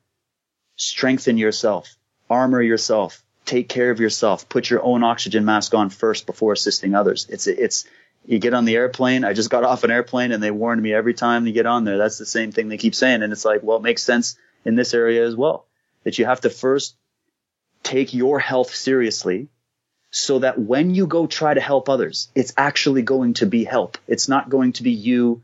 [0.76, 1.94] strengthen yourself,
[2.30, 6.94] armor yourself, take care of yourself, put your own oxygen mask on first before assisting
[6.94, 7.26] others.
[7.28, 7.84] It's, it's,
[8.24, 9.24] you get on the airplane.
[9.24, 11.84] I just got off an airplane and they warned me every time you get on
[11.84, 11.98] there.
[11.98, 13.22] That's the same thing they keep saying.
[13.22, 15.66] And it's like, well, it makes sense in this area as well
[16.04, 16.96] that you have to first
[17.82, 19.48] take your health seriously
[20.10, 23.98] so that when you go try to help others, it's actually going to be help.
[24.06, 25.42] It's not going to be you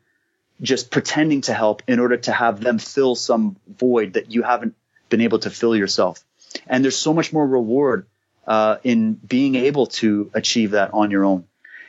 [0.61, 4.75] just pretending to help in order to have them fill some void that you haven't
[5.09, 6.23] been able to fill yourself.
[6.67, 8.07] And there's so much more reward
[8.47, 11.48] uh, in being able to achieve that on your own.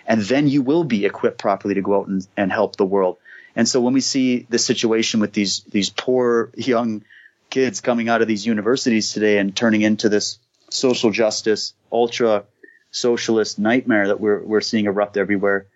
[0.10, 3.18] And then you will be equipped properly to go out and, and help the world.
[3.56, 7.04] And so when we see the situation with these these poor young
[7.50, 12.44] kids coming out of these universities today and turning into this social justice, ultra
[12.92, 15.68] socialist nightmare that we're, we're seeing erupt everywhere.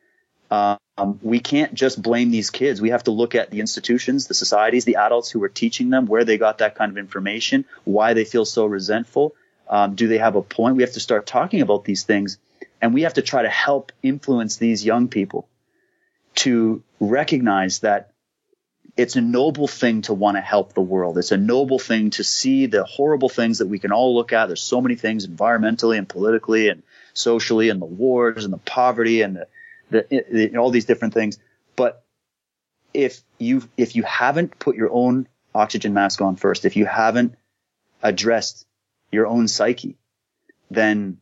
[0.49, 2.81] Um, we can't just blame these kids.
[2.81, 6.05] We have to look at the institutions, the societies, the adults who are teaching them,
[6.05, 9.33] where they got that kind of information, why they feel so resentful.
[9.67, 10.75] Um, do they have a point?
[10.75, 12.37] We have to start talking about these things
[12.83, 15.47] and we have to try to help influence these young people
[16.35, 18.11] to recognize that
[18.97, 21.17] it's a noble thing to want to help the world.
[21.17, 24.47] It's a noble thing to see the horrible things that we can all look at.
[24.47, 29.21] There's so many things environmentally and politically and socially and the wars and the poverty
[29.21, 29.47] and the,
[29.89, 31.39] the, the all these different things.
[31.77, 32.03] But
[32.93, 37.35] if you if you haven't put your own oxygen mask on first, if you haven't
[38.01, 38.67] addressed
[39.09, 39.95] your own psyche,
[40.69, 41.19] then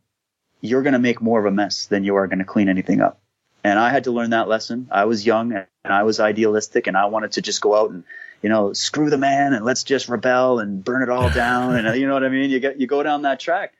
[0.62, 3.02] you're going to make more of a mess than you are going to clean anything
[3.02, 3.20] up.
[3.64, 4.88] And I had to learn that lesson.
[4.90, 8.04] I was young and I was idealistic and I wanted to just go out and,
[8.42, 11.76] you know, screw the man and let's just rebel and burn it all down.
[11.76, 12.50] and you know what I mean?
[12.50, 13.74] You get, you go down that track.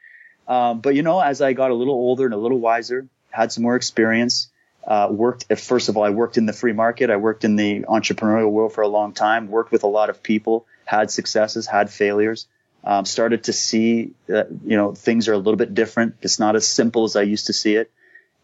[0.46, 3.52] Um, but you know, as I got a little older and a little wiser, had
[3.52, 4.48] some more experience,
[4.84, 7.10] uh, worked, first of all, I worked in the free market.
[7.10, 10.22] I worked in the entrepreneurial world for a long time, worked with a lot of
[10.22, 12.46] people, had successes, had failures.
[12.84, 16.16] Um, started to see that, you know, things are a little bit different.
[16.20, 17.92] It's not as simple as I used to see it.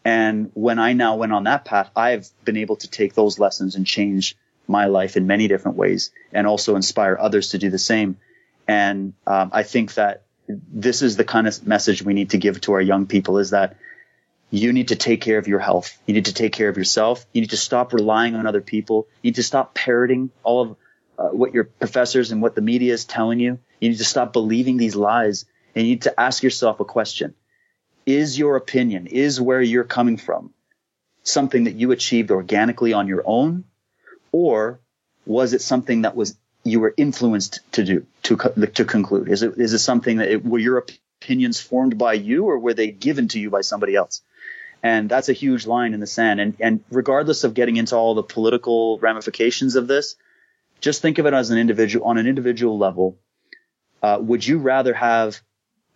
[0.05, 3.75] And when I now went on that path, I've been able to take those lessons
[3.75, 7.77] and change my life in many different ways and also inspire others to do the
[7.79, 8.17] same.
[8.67, 12.61] And um, I think that this is the kind of message we need to give
[12.61, 13.75] to our young people is that
[14.51, 15.97] you need to take care of your health.
[16.05, 17.25] You need to take care of yourself.
[17.33, 19.07] You need to stop relying on other people.
[19.21, 20.75] You need to stop parroting all of
[21.19, 23.59] uh, what your professors and what the media is telling you.
[23.79, 27.35] You need to stop believing these lies and you need to ask yourself a question.
[28.05, 30.53] Is your opinion, is where you're coming from
[31.23, 33.65] something that you achieved organically on your own?
[34.31, 34.79] Or
[35.25, 38.35] was it something that was you were influenced to do to
[38.73, 39.29] to conclude?
[39.29, 40.77] Is it is it something that it, were your
[41.21, 44.21] opinions formed by you or were they given to you by somebody else?
[44.81, 46.39] And that's a huge line in the sand.
[46.39, 50.15] And and regardless of getting into all the political ramifications of this,
[50.79, 53.17] just think of it as an individual on an individual level.
[54.01, 55.39] Uh, would you rather have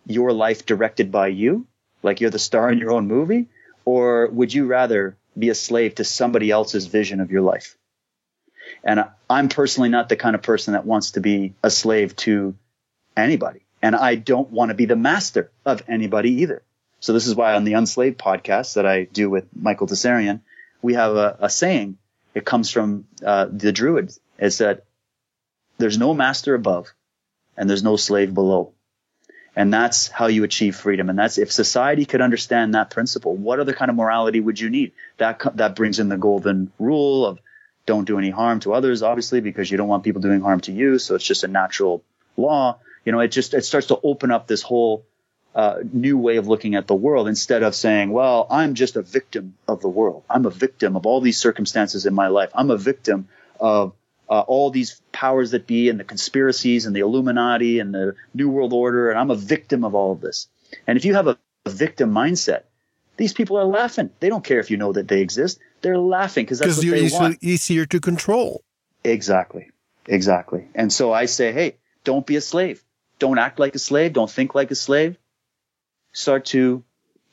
[0.06, 1.66] your life directed by you,
[2.02, 3.48] like you're the star in your own movie,
[3.84, 7.76] or would you rather be a slave to somebody else's vision of your life?
[8.82, 12.54] And I'm personally not the kind of person that wants to be a slave to
[13.16, 13.60] anybody.
[13.82, 16.62] And I don't want to be the master of anybody either.
[17.00, 20.40] So this is why on the Unslaved podcast that I do with Michael Tsarion,
[20.80, 21.98] we have a, a saying.
[22.34, 24.20] It comes from uh, the Druids.
[24.38, 24.84] It's that
[25.78, 26.92] there's no master above
[27.56, 28.72] and there's no slave below.
[29.56, 31.08] And that's how you achieve freedom.
[31.08, 34.68] And that's if society could understand that principle, what other kind of morality would you
[34.68, 34.92] need?
[35.18, 37.38] That, that brings in the golden rule of
[37.86, 40.72] don't do any harm to others, obviously, because you don't want people doing harm to
[40.72, 40.98] you.
[40.98, 42.02] So it's just a natural
[42.36, 42.78] law.
[43.04, 45.04] You know, it just it starts to open up this whole
[45.54, 49.02] uh, new way of looking at the world instead of saying, well, I'm just a
[49.02, 50.24] victim of the world.
[50.28, 52.50] I'm a victim of all these circumstances in my life.
[52.54, 53.28] I'm a victim
[53.60, 53.92] of
[54.28, 58.48] uh, all these powers that be and the conspiracies and the Illuminati and the New
[58.48, 59.10] World Order.
[59.10, 60.48] And I'm a victim of all of this.
[60.86, 62.62] And if you have a, a victim mindset,
[63.16, 64.10] these people are laughing.
[64.20, 65.58] They don't care if you know that they exist.
[65.82, 67.42] They're laughing because that's what you're they want.
[67.42, 68.64] easier to control.
[69.04, 69.70] Exactly.
[70.06, 70.68] Exactly.
[70.74, 72.82] And so I say, hey, don't be a slave.
[73.18, 74.12] Don't act like a slave.
[74.12, 75.16] Don't think like a slave.
[76.12, 76.84] Start to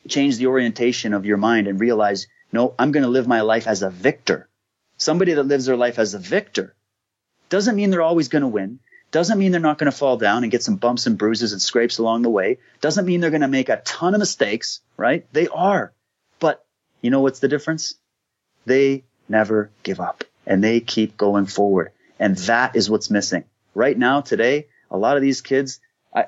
[0.08, 3.68] change the orientation of your mind and realize, no, I'm going to live my life
[3.68, 4.50] as a victor.
[4.98, 6.76] Somebody that lives their life as a victor
[7.52, 8.80] doesn't mean they're always going to win.
[9.12, 11.62] Doesn't mean they're not going to fall down and get some bumps and bruises and
[11.62, 12.60] scrapes along the way.
[12.80, 15.28] Doesn't mean they're going to make a ton of mistakes, right?
[15.34, 15.92] They are.
[16.40, 16.66] But
[17.02, 17.96] you know what's the difference?
[18.66, 21.92] They never give up and they keep going forward.
[22.20, 23.44] And that is what's missing.
[23.76, 25.82] Right now, today, a lot of these kids,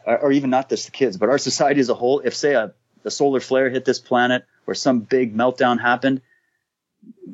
[0.05, 2.73] or even not just the kids, but our society as a whole, if say a,
[3.05, 6.21] a solar flare hit this planet or some big meltdown happened,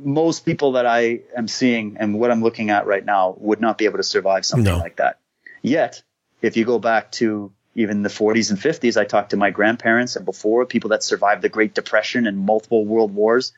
[0.01, 3.77] most people that I am seeing and what I'm looking at right now would not
[3.77, 4.79] be able to survive something No.
[4.79, 5.19] like that.
[5.61, 6.01] Yet,
[6.41, 10.15] if you go back to even the 40s and 50s, I talked to my grandparents
[10.15, 13.51] and before people that survived the Great Depression and multiple world wars.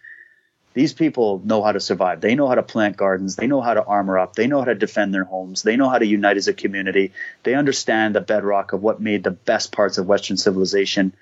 [0.74, 2.22] These people know how to survive.
[2.22, 3.36] They know how to plant gardens.
[3.36, 4.36] They know how to armor up.
[4.36, 5.64] They know how to defend their homes.
[5.64, 7.12] They know how to unite as a community.
[7.44, 11.14] They understand the bedrock of what made the best parts of Western civilization.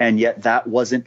[0.00, 1.06] And yet that wasn't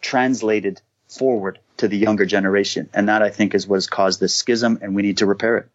[0.00, 2.88] translated forward to the younger generation.
[2.92, 5.56] And that I think is what has caused this schism and we need to repair
[5.58, 5.68] it.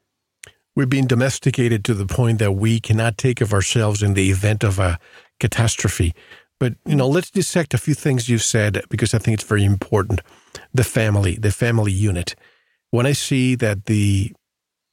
[0.75, 4.63] We've been domesticated to the point that we cannot take of ourselves in the event
[4.63, 4.99] of a
[5.39, 6.13] catastrophe.
[6.59, 9.65] But, you know, let's dissect a few things you've said because I think it's very
[9.65, 10.21] important.
[10.73, 12.35] The family, the family unit.
[12.91, 14.31] When I see that the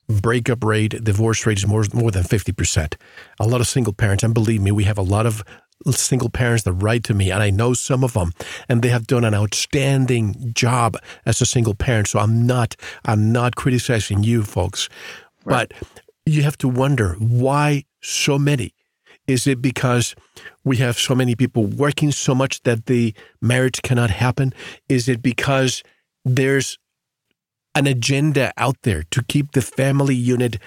[0.08, 2.94] breakup rate, divorce rate is more, more than 50%,
[3.38, 5.44] a lot of single parents, and believe me, we have a lot of
[5.90, 8.32] single parents that write to me, and I know some of them,
[8.68, 12.08] and they have done an outstanding job as a single parent.
[12.08, 14.88] So I'm not, I'm not criticizing you folks.
[15.44, 15.72] But
[16.26, 18.74] you have to wonder why so many.
[19.26, 20.14] Is it because
[20.64, 24.52] we have so many people working so much that the marriage cannot happen?
[24.88, 25.82] Is it because
[26.24, 26.78] there's
[27.74, 30.58] an agenda out there to keep the family unit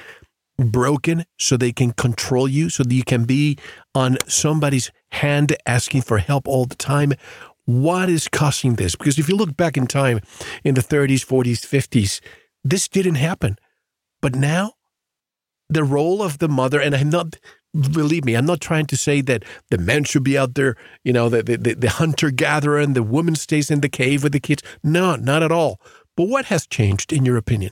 [0.57, 3.57] broken so they can control you, so that you can be
[3.95, 7.13] on somebody's hand asking for help all the time?
[7.65, 8.95] What is causing this?
[8.95, 10.21] Because if you look back in time
[10.63, 12.21] in the 30s, 40s, 50s,
[12.63, 13.57] this didn't happen.
[14.21, 14.73] But now,
[15.69, 17.37] the role of the mother, and I'm not,
[17.73, 21.13] believe me, I'm not trying to say that the man should be out there, you
[21.13, 24.39] know, the, the, the hunter gatherer and the woman stays in the cave with the
[24.39, 24.63] kids.
[24.83, 25.79] No, not at all.
[26.17, 27.71] But what has changed, in your opinion?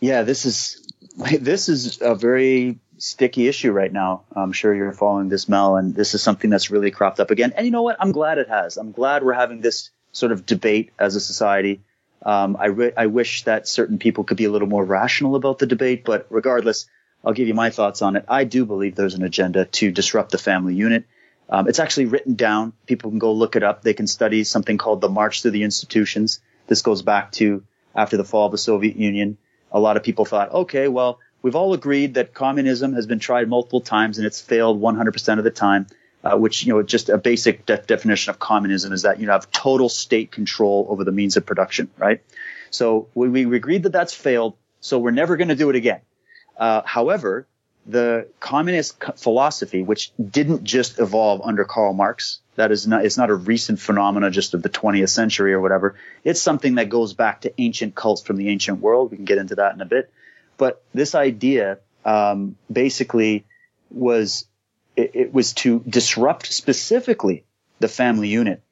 [0.00, 0.86] Yeah, this is
[1.40, 4.24] this is a very sticky issue right now.
[4.34, 7.52] I'm sure you're following this, Mel, and this is something that's really cropped up again.
[7.56, 7.96] And you know what?
[8.00, 8.76] I'm glad it has.
[8.76, 11.82] I'm glad we're having this sort of debate as a society.
[12.22, 15.58] Um, I, re- I wish that certain people could be a little more rational about
[15.58, 16.86] the debate, but regardless,
[17.24, 18.24] I'll give you my thoughts on it.
[18.28, 21.04] I do believe there's an agenda to disrupt the family unit.
[21.48, 22.72] Um, it's actually written down.
[22.86, 23.82] People can go look it up.
[23.82, 26.40] They can study something called the March Through the Institutions.
[26.66, 27.62] This goes back to
[27.94, 29.38] after the fall of the Soviet Union.
[29.70, 33.48] A lot of people thought, okay, well, we've all agreed that communism has been tried
[33.48, 35.86] multiple times and it's failed 100% of the time.
[36.24, 39.48] Uh, which you know, just a basic de- definition of communism is that you have
[39.52, 42.20] total state control over the means of production, right?
[42.70, 46.00] So we, we agreed that that's failed, so we're never going to do it again.
[46.56, 47.46] Uh, however,
[47.86, 53.30] the communist philosophy, which didn't just evolve under Karl Marx, that is not, it's not
[53.30, 55.94] a recent phenomena just of the 20th century or whatever.
[56.24, 59.12] It's something that goes back to ancient cults from the ancient world.
[59.12, 60.10] We can get into that in a bit.
[60.56, 63.44] But this idea, um, basically
[63.90, 64.46] was,
[64.96, 67.44] it, it was to disrupt specifically
[67.80, 68.62] the family unit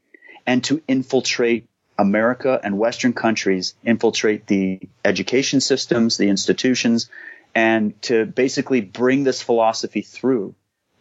[0.46, 1.68] and to infiltrate
[1.98, 7.08] America and Western countries, infiltrate the education systems, the institutions,
[7.54, 10.54] and to basically bring this philosophy through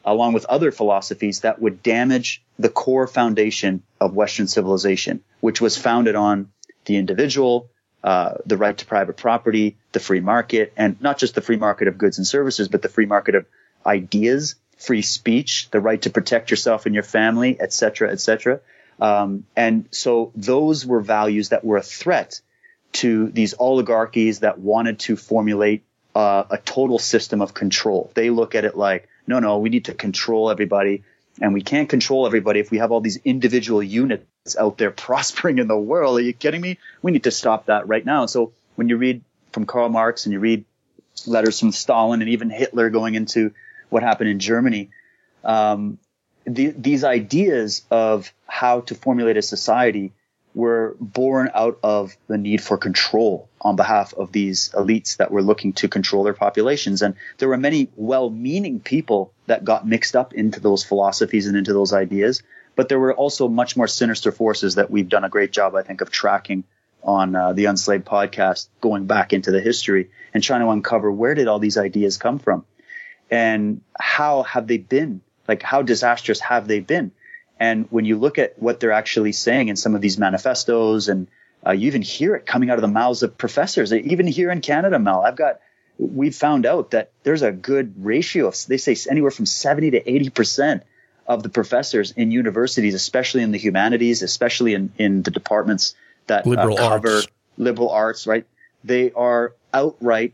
[0.05, 5.77] along with other philosophies that would damage the core foundation of Western civilization, which was
[5.77, 6.49] founded on
[6.86, 7.69] the individual,
[8.04, 11.88] uh, the right to private property, the free market, and not just the free market
[11.88, 13.45] of goods and services, but the free market of
[13.86, 18.60] ideas, free speech, the right to protect yourself and your family, et cetera, et cetera.
[18.99, 22.41] Um, and so those were values that were a threat
[22.93, 25.84] to these oligarchies that wanted to formulate
[26.14, 28.12] uh, a total system of control.
[28.14, 31.04] They look at it like, no, no, we need to control everybody.
[31.41, 34.26] And we can't control everybody if we have all these individual units
[34.59, 36.17] out there prospering in the world.
[36.17, 36.77] Are you kidding me?
[37.01, 38.25] We need to stop that right now.
[38.25, 39.21] So when you read
[39.51, 40.65] from Karl Marx and you read
[41.25, 43.53] letters from Stalin and even Hitler going into
[43.89, 44.89] what happened in Germany,
[45.43, 45.97] um,
[46.45, 50.11] the, these ideas of how to formulate a society
[50.53, 55.41] were born out of the need for control on behalf of these elites that were
[55.41, 57.01] looking to control their populations.
[57.01, 61.57] And there were many well meaning people that got mixed up into those philosophies and
[61.57, 62.43] into those ideas.
[62.76, 65.84] But there were also much more sinister forces that we've done a great job, I
[65.84, 66.63] think, of tracking
[67.03, 71.36] on uh, the Unslaved podcast, going back into the history and trying to uncover where
[71.36, 72.65] did all these ideas come from
[73.30, 75.21] and how have they been?
[75.47, 77.11] Like, how disastrous have they been?
[77.59, 81.28] And when you look at what they're actually saying in some of these manifestos, and
[81.65, 84.61] uh, you even hear it coming out of the mouths of professors, even here in
[84.61, 85.61] Canada, Mel, I've got,
[85.97, 90.03] we've found out that there's a good ratio of, they say anywhere from 70 to
[90.03, 90.82] 80%
[91.28, 95.95] of the professors in universities, especially in the humanities, especially in, in the departments
[96.28, 97.28] that uh, liberal uh, cover arts.
[97.57, 98.45] liberal arts, right?
[98.84, 100.34] They are outright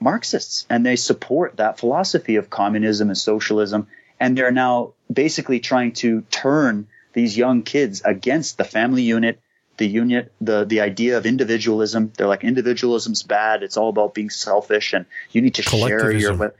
[0.00, 3.86] Marxists and they support that philosophy of communism and socialism.
[4.20, 9.40] And they're now basically trying to turn these young kids against the family unit,
[9.76, 12.12] the unit, the, the idea of individualism.
[12.16, 13.62] They're like, individualism's bad.
[13.62, 16.54] It's all about being selfish and you need to share your,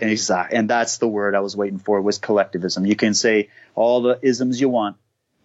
[0.00, 0.58] exactly.
[0.58, 2.86] And that's the word I was waiting for was collectivism.
[2.86, 4.96] You can say all the isms you want,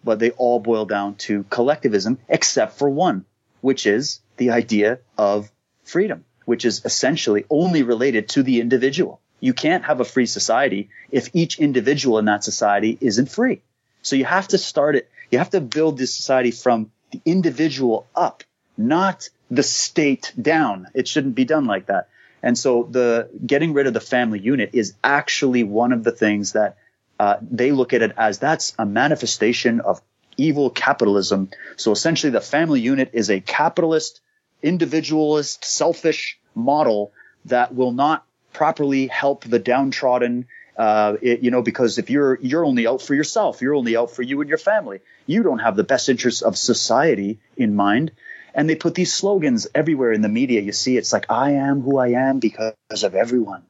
[0.04, 3.24] but they all boil down to collectivism except for one,
[3.60, 5.50] which is the idea of
[5.84, 9.20] freedom, which is essentially only related to the individual.
[9.40, 13.62] You can't have a free society if each individual in that society isn't free.
[14.02, 15.10] So you have to start it.
[15.30, 18.44] You have to build this society from the individual up,
[18.76, 20.88] not the state down.
[20.94, 22.08] It shouldn't be done like that.
[22.42, 26.52] And so the getting rid of the family unit is actually one of the things
[26.52, 26.76] that
[27.20, 30.00] uh, they look at it as that's a manifestation of
[30.36, 31.50] evil capitalism.
[31.76, 34.20] So essentially the family unit is a capitalist,
[34.62, 37.12] individualist, selfish model
[37.44, 40.46] that will not properly help the downtrodden.
[40.76, 44.10] Uh, it, you know, because if you're you're only out for yourself, you're only out
[44.10, 45.00] for you and your family.
[45.26, 48.12] You don't have the best interests of society in mind.
[48.54, 50.60] And they put these slogans everywhere in the media.
[50.60, 53.62] You see, it's like I am who I am because of everyone.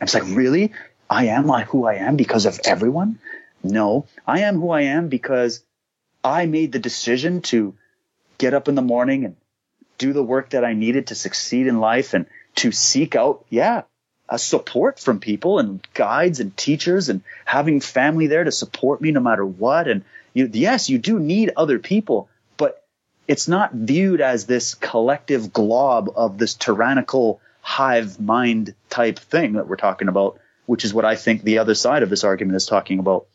[0.00, 0.72] And it's like really,
[1.10, 3.18] I am who I am because of everyone.
[3.62, 5.62] No, I am who I am because
[6.22, 7.74] I made the decision to
[8.38, 9.36] get up in the morning and
[9.98, 13.82] do the work that I needed to succeed in life and to seek out, yeah,
[14.28, 19.10] a support from people and guides and teachers and having family there to support me
[19.10, 19.88] no matter what.
[19.88, 20.04] And
[20.34, 22.28] you, yes, you do need other people,
[23.28, 29.68] it's not viewed as this collective glob of this tyrannical hive mind type thing that
[29.68, 32.64] we're talking about, which is what I think the other side of this argument is
[32.64, 33.26] talking about.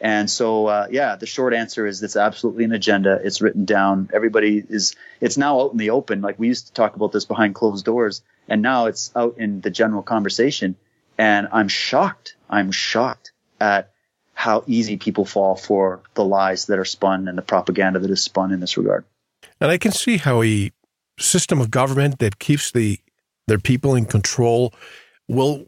[0.00, 3.20] And so, uh, yeah, the short answer is it's absolutely an agenda.
[3.22, 4.08] It's written down.
[4.14, 6.22] Everybody is, it's now out in the open.
[6.22, 9.60] Like we used to talk about this behind closed doors and now it's out in
[9.60, 10.76] the general conversation.
[11.18, 12.36] And I'm shocked.
[12.48, 13.90] I'm shocked at
[14.32, 18.22] how easy people fall for the lies that are spun and the propaganda that is
[18.22, 19.04] spun in this regard.
[19.60, 20.70] And I can see how a
[21.18, 22.98] system of government that keeps the
[23.46, 24.72] their people in control
[25.28, 25.66] will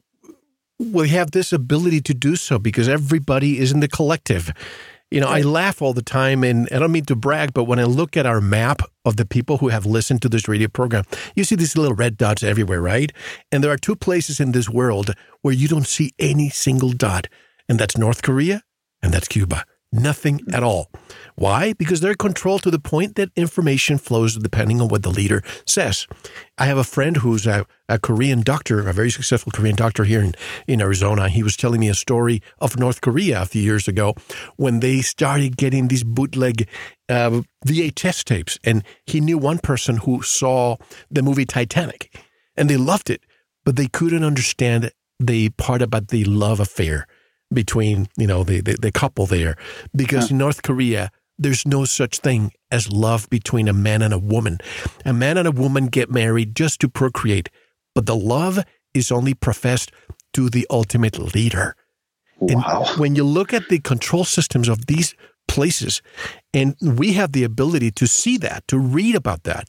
[0.79, 4.53] we have this ability to do so because everybody is in the collective.
[5.11, 7.79] You know, I laugh all the time, and I don't mean to brag, but when
[7.79, 11.05] I look at our map of the people who have listened to this radio program,
[11.37, 13.13] you see these little red dots everywhere, right?
[13.53, 17.27] And there are two places in this world where you don't see any single dot,
[17.69, 18.63] and that's North Korea
[19.03, 19.65] and that's Cuba.
[19.95, 20.91] Nothing at all.
[21.35, 21.75] Why?
[21.75, 26.07] Because they're controlled to the point that information flows depending on what the leader says.
[26.57, 30.23] I have a friend who's a, a, Korean doctor, a very successful Korean doctor here
[30.23, 30.35] in,
[30.67, 31.29] in Arizona.
[31.29, 34.15] He was telling me a story of North Korea a few years ago
[34.57, 36.69] when they started getting these bootleg
[37.11, 38.59] uh, VHS tapes.
[38.65, 40.77] And he knew one person who saw
[41.11, 42.19] the movie Titanic
[42.57, 43.25] and they loved it,
[43.65, 44.91] but they couldn't understand
[45.21, 47.07] the part about the love affair
[47.53, 49.57] between you know the the, the couple there
[49.95, 54.19] because in North Korea there's no such thing as love between a man and a
[54.19, 54.59] woman.
[55.05, 57.49] A man and a woman get married just to procreate,
[57.95, 58.61] but the love
[58.95, 59.91] is only professed
[60.35, 61.75] to the ultimate leader.
[62.39, 62.85] Wow.
[62.89, 65.15] And when you look at the control systems of these
[65.49, 66.03] places,
[66.53, 69.69] and we have the ability to see that, to read about that,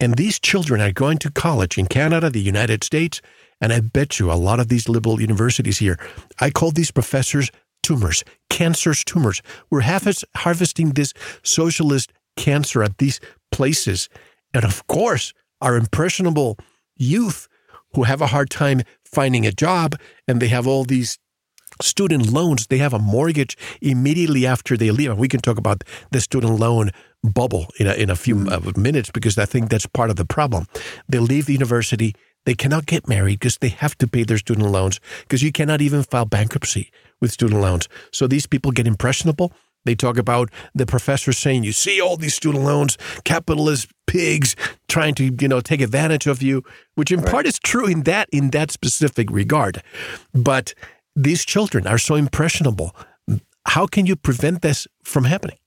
[0.00, 3.20] and these children are going to college in Canada, the United States,
[3.62, 5.98] and I bet you a lot of these liberal universities here,
[6.40, 7.50] I call these professors
[7.82, 9.40] tumors, cancerous tumors.
[9.70, 13.20] We're harvesting this socialist cancer at these
[13.52, 14.08] places.
[14.52, 16.58] And of course, our impressionable
[16.96, 17.48] youth
[17.94, 19.94] who have a hard time finding a job
[20.26, 21.18] and they have all these
[21.80, 25.10] student loans, they have a mortgage immediately after they leave.
[25.10, 26.90] And we can talk about the student loan
[27.22, 28.80] bubble in a, in a few mm-hmm.
[28.80, 30.66] minutes because I think that's part of the problem.
[31.08, 32.14] They leave the university,
[32.44, 35.80] They cannot get married because they have to pay their student loans because you cannot
[35.80, 36.90] even file bankruptcy
[37.20, 37.88] with student loans.
[38.10, 39.52] So these people get impressionable.
[39.84, 44.54] They talk about the professor saying, "You see all these student loans, capitalist pigs
[44.88, 46.62] trying to, you know, take advantage of you,"
[46.94, 47.30] which in right.
[47.30, 49.82] part is true in that in that specific regard.
[50.32, 50.74] But
[51.16, 52.94] these children are so impressionable.
[53.66, 55.58] How can you prevent this from happening?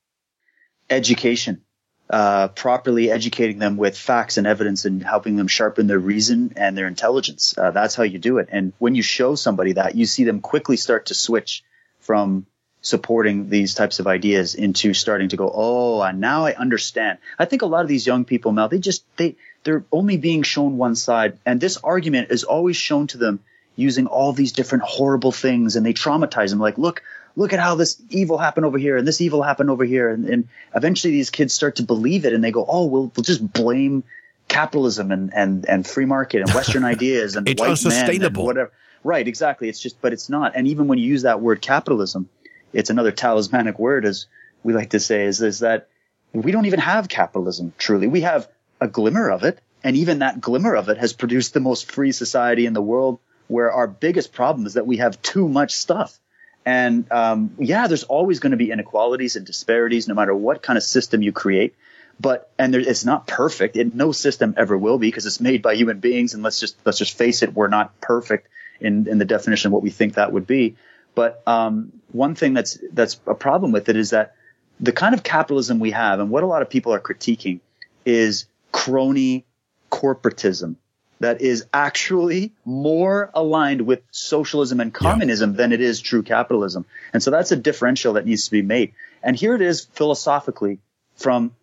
[0.89, 1.64] Education
[2.09, 6.77] uh, properly educating them with facts and evidence and helping them sharpen their reason and
[6.77, 7.57] their intelligence.
[7.57, 8.49] Uh, that's how you do it.
[8.51, 11.63] And when you show somebody that, you see them quickly start to switch
[11.99, 12.45] from
[12.81, 17.17] supporting these types of ideas into starting to go, oh, now I understand.
[17.39, 20.43] I think a lot of these young people now they just they they're only being
[20.43, 23.39] shown one side, and this argument is always shown to them
[23.75, 26.59] using all these different horrible things, and they traumatize them.
[26.59, 27.03] Like, look,
[27.35, 30.09] look at how this evil happened over here and this evil happened over here.
[30.09, 33.23] And, and eventually these kids start to believe it and they go, oh, we'll, we'll
[33.23, 34.03] just blame
[34.47, 38.19] capitalism and, and, and free market and Western ideas and it's white unsustainable.
[38.19, 38.71] men and whatever.
[39.03, 39.69] Right, exactly.
[39.69, 40.53] It's just, but it's not.
[40.55, 42.29] And even when you use that word capitalism,
[42.73, 44.25] it's another talismanic word, as
[44.63, 45.89] we like to say, is, is that
[46.33, 48.07] we don't even have capitalism truly.
[48.07, 48.49] We have
[48.81, 49.59] a glimmer of it.
[49.83, 53.19] And even that glimmer of it has produced the most free society in the world
[53.47, 56.19] where our biggest problem is that we have too much stuff.
[56.65, 60.77] And um, yeah, there's always going to be inequalities and disparities, no matter what kind
[60.77, 61.75] of system you create.
[62.19, 63.75] But and there, it's not perfect.
[63.75, 66.33] It, no system ever will be because it's made by human beings.
[66.33, 68.47] And let's just let's just face it, we're not perfect
[68.79, 70.75] in in the definition of what we think that would be.
[71.13, 74.35] But um, one thing that's that's a problem with it is that
[74.79, 77.59] the kind of capitalism we have, and what a lot of people are critiquing,
[78.05, 79.45] is crony
[79.91, 80.75] corporatism
[81.19, 85.57] that is actually more aligned with socialism and communism yeah.
[85.57, 86.85] than it is true capitalism.
[87.13, 88.93] And so that's a differential that needs to be made.
[89.23, 90.79] And here it is philosophically
[91.15, 91.55] from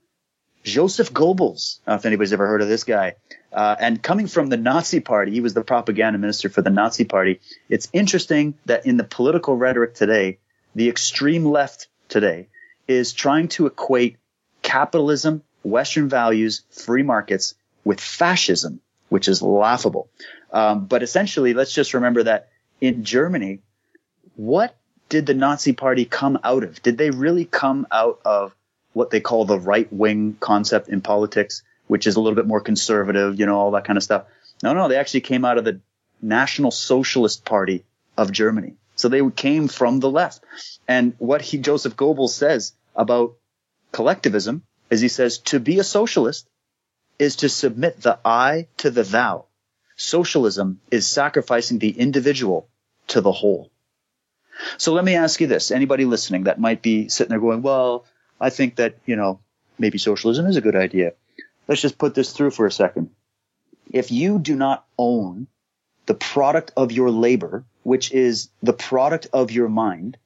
[0.64, 1.80] Joseph Goebbels.
[1.86, 3.16] I don't know if anybody's ever heard of this guy.
[3.52, 7.04] Uh, and coming from the Nazi party, he was the propaganda minister for the Nazi
[7.04, 7.40] party.
[7.68, 10.38] It's interesting that in the political rhetoric today,
[10.74, 12.48] the extreme left today
[12.88, 14.16] is trying to equate
[14.62, 18.80] capitalism, Western values, free markets with fascism
[19.12, 20.08] which is laughable.
[20.50, 22.48] Um, but essentially, let's just remember that
[22.80, 23.58] in Germany,
[24.36, 24.74] what
[25.10, 26.80] did the Nazi party come out of?
[26.80, 28.56] Did they really come out of
[28.94, 32.62] what they call the right wing concept in politics, which is a little bit more
[32.62, 34.24] conservative, you know, all that kind of stuff?
[34.62, 35.80] No, no, they actually came out of the
[36.22, 37.84] National Socialist Party
[38.16, 38.76] of Germany.
[38.96, 40.42] So they came from the left.
[40.88, 43.34] And what he, Joseph Goebbels says about
[43.92, 46.48] collectivism is he says, to be a socialist
[47.22, 49.44] is to submit the I to the thou.
[49.94, 52.68] Socialism is sacrificing the individual
[53.06, 53.70] to the whole.
[54.76, 55.70] So let me ask you this.
[55.70, 58.06] Anybody listening that might be sitting there going, well,
[58.40, 59.38] I think that, you know,
[59.78, 61.12] maybe socialism is a good idea.
[61.68, 63.10] Let's just put this through for a second.
[63.92, 65.46] If you do not own
[66.06, 70.16] the product of your labor, which is the product of your mind,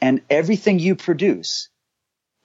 [0.00, 1.68] and everything you produce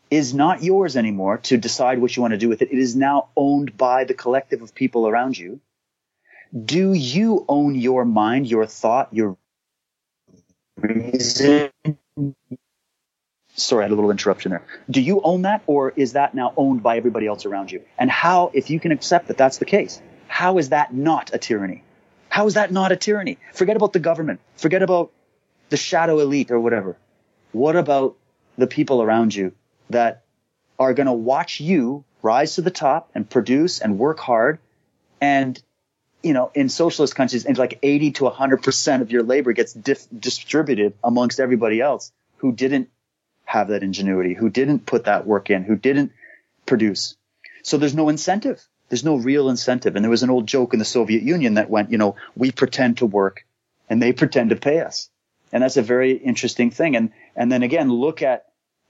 [0.10, 2.72] is not yours anymore to decide what you want to do with it.
[2.72, 5.60] It is now owned by the collective of people around you.
[6.66, 9.38] Do you own your mind, your thought, your
[10.78, 11.72] reason?
[13.56, 14.64] Sorry, I had a little interruption there.
[14.90, 17.82] Do you own that or is that now owned by everybody else around you?
[17.98, 21.38] And how, if you can accept that that's the case, how is that not a
[21.38, 21.84] tyranny?
[22.30, 23.40] How is that not a tyranny?
[23.54, 24.40] Forget about the government.
[24.56, 25.12] Forget about
[25.70, 26.98] the shadow elite or whatever.
[27.52, 28.16] What about
[28.58, 29.54] the people around you
[29.90, 30.24] that
[30.80, 34.60] are going to watch you rise to the top and produce and work hard.
[35.22, 35.62] And,
[36.22, 40.08] you know, in socialist countries, and like 80 to 100% of your labor gets dif-
[40.18, 42.90] distributed amongst everybody else who didn't
[43.46, 46.12] have that ingenuity, who didn't put that work in, who didn't
[46.66, 47.16] produce.
[47.64, 48.66] So there's no incentive.
[48.90, 49.96] There's no real incentive.
[49.96, 52.52] And there was an old joke in the Soviet Union that went, you know, we
[52.52, 53.46] pretend to work
[53.90, 55.10] and they pretend to pay us.
[55.52, 56.96] And that's a very interesting thing.
[56.96, 58.48] And, and then again, look at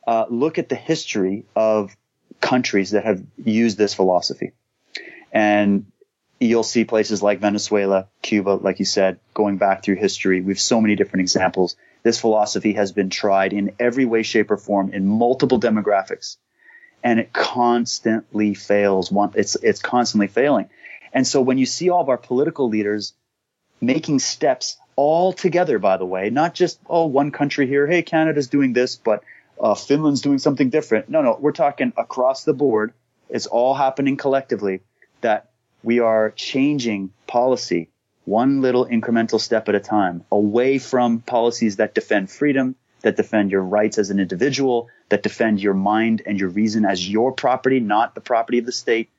[0.08, 1.96] uh, look at the history of
[2.40, 4.54] countries that have used this philosophy.
[5.34, 5.92] And
[6.40, 10.40] you'll see places like Venezuela, Cuba, like you said, going back through history.
[10.40, 11.76] We have so many different examples.
[12.04, 16.38] This philosophy has been tried in every way, shape, or form in multiple demographics.
[17.04, 19.12] And it constantly fails.
[19.36, 20.70] It's, it's constantly failing.
[21.12, 23.14] And so when you see all of our political leaders
[23.82, 28.48] making steps all together, by the way, not just, oh, one country here, hey, Canada's
[28.48, 29.24] doing this, but
[29.62, 31.10] uh, Finland's doing something different.
[31.10, 32.94] No, no, we're talking across the board.
[33.30, 34.82] It's all happening collectively
[35.22, 35.50] that
[35.84, 37.90] we are changing policy
[38.28, 43.52] one little incremental step at a time away from policies that defend freedom, that defend
[43.52, 47.80] your rights as an individual, that defend your mind and your reason as your property,
[47.80, 49.10] not the property of the state.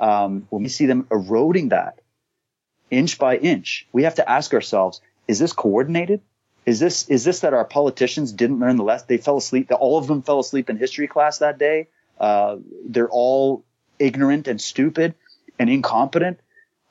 [0.00, 2.00] Um, when we see them eroding that,
[2.90, 3.86] inch by inch.
[3.92, 6.20] We have to ask ourselves, is this coordinated?
[6.68, 9.06] Is this is this that our politicians didn't learn the lesson?
[9.08, 9.70] They fell asleep.
[9.72, 11.88] All of them fell asleep in history class that day.
[12.20, 13.64] Uh, they're all
[13.98, 15.14] ignorant and stupid
[15.58, 16.40] and incompetent.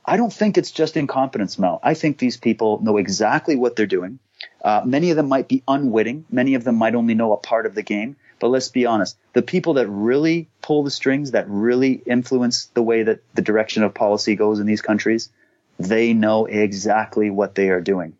[0.03, 1.79] I don't think it's just incompetence, Mel.
[1.83, 4.17] I think these people know exactly what they're doing.
[4.63, 6.25] Uh, many of them might be unwitting.
[6.31, 8.15] Many of them might only know a part of the game.
[8.39, 9.15] But let's be honest.
[9.33, 13.83] The people that really pull the strings, that really influence the way that the direction
[13.83, 15.29] of policy goes in these countries,
[15.77, 18.17] they know exactly what they are doing.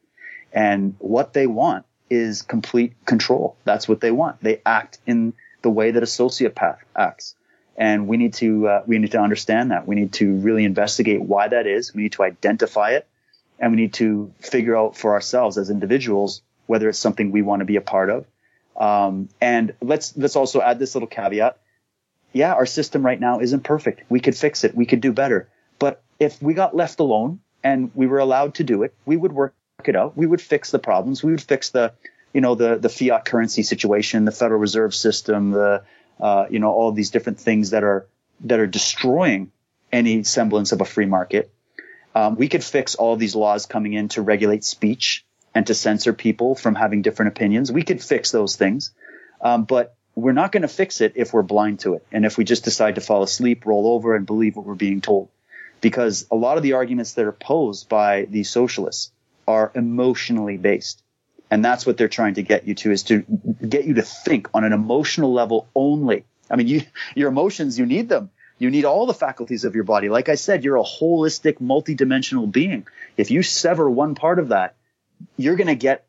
[0.54, 3.58] And what they want is complete control.
[3.64, 4.42] That's what they want.
[4.42, 7.36] They act in the way that a sociopath acts.
[7.76, 9.88] And we need to, uh, we need to understand that.
[9.88, 11.94] We need to really investigate why that is.
[11.94, 13.08] We need to identify it
[13.60, 17.62] and we need to figure out for ourselves as individuals whether it's something we want
[17.62, 18.26] to be a part of.
[18.76, 21.58] Um, and let's, let's also add this little caveat.
[22.34, 24.04] Yeah, our system right now isn't perfect.
[24.10, 24.76] We could fix it.
[24.76, 25.50] We could do better.
[25.80, 29.32] But if we got left alone and we were allowed to do it, we would
[29.32, 30.18] work it out.
[30.18, 31.24] We would fix the problems.
[31.24, 31.94] We would fix the,
[32.34, 35.84] you know, the the fiat currency situation, the Federal Reserve System, the,
[36.20, 38.08] uh, you know, all these different things that are
[38.42, 39.52] that are destroying
[39.92, 41.52] any semblance of a free market.
[42.16, 45.24] Um, we could fix all these laws coming in to regulate speech
[45.54, 47.72] and to censor people from having different opinions.
[47.72, 48.92] We could fix those things,
[49.42, 52.38] um, but we're not going to fix it if we're blind to it and if
[52.38, 55.30] we just decide to fall asleep, roll over, and believe what we're being told.
[55.80, 59.12] Because a lot of the arguments that are posed by these socialists
[59.48, 61.04] are emotionally based.
[61.50, 63.24] And that's what they're trying to get you to is to
[63.68, 66.26] get you to think on an emotional level only.
[66.50, 66.82] I mean, you,
[67.16, 68.30] your emotions, you need them.
[68.60, 70.10] You need all the faculties of your body.
[70.10, 72.88] Like I said, you're a holistic, multidimensional being.
[73.16, 74.76] If you sever one part of that,
[75.38, 76.06] you're going to get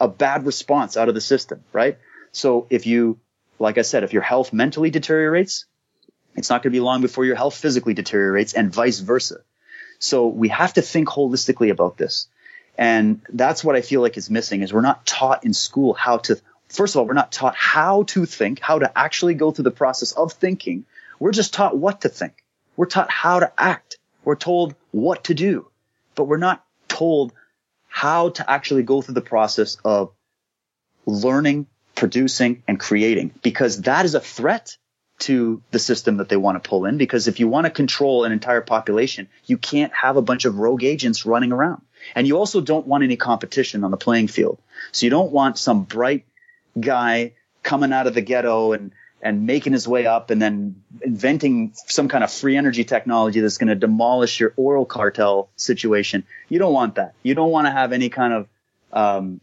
[0.00, 1.98] a bad response out of the system, right?
[2.32, 3.20] So if you,
[3.58, 5.66] like I said, if your health mentally deteriorates,
[6.34, 9.40] it's not going to be long before your health physically deteriorates and vice versa.
[9.98, 12.26] So we have to think holistically about this.
[12.78, 16.18] And that's what I feel like is missing is we're not taught in school how
[16.18, 19.64] to, first of all, we're not taught how to think, how to actually go through
[19.64, 20.84] the process of thinking.
[21.18, 22.44] We're just taught what to think.
[22.76, 23.98] We're taught how to act.
[24.24, 25.68] We're told what to do,
[26.14, 27.32] but we're not told
[27.88, 30.12] how to actually go through the process of
[31.04, 34.76] learning, producing, and creating because that is a threat
[35.18, 36.96] to the system that they want to pull in.
[36.98, 40.58] Because if you want to control an entire population, you can't have a bunch of
[40.58, 41.82] rogue agents running around.
[42.14, 44.58] And you also don't want any competition on the playing field.
[44.92, 46.24] So you don't want some bright
[46.78, 47.32] guy
[47.62, 52.08] coming out of the ghetto and, and making his way up and then inventing some
[52.08, 56.24] kind of free energy technology that's going to demolish your oil cartel situation.
[56.48, 57.14] You don't want that.
[57.22, 58.48] You don't want to have any kind of
[58.92, 59.40] um,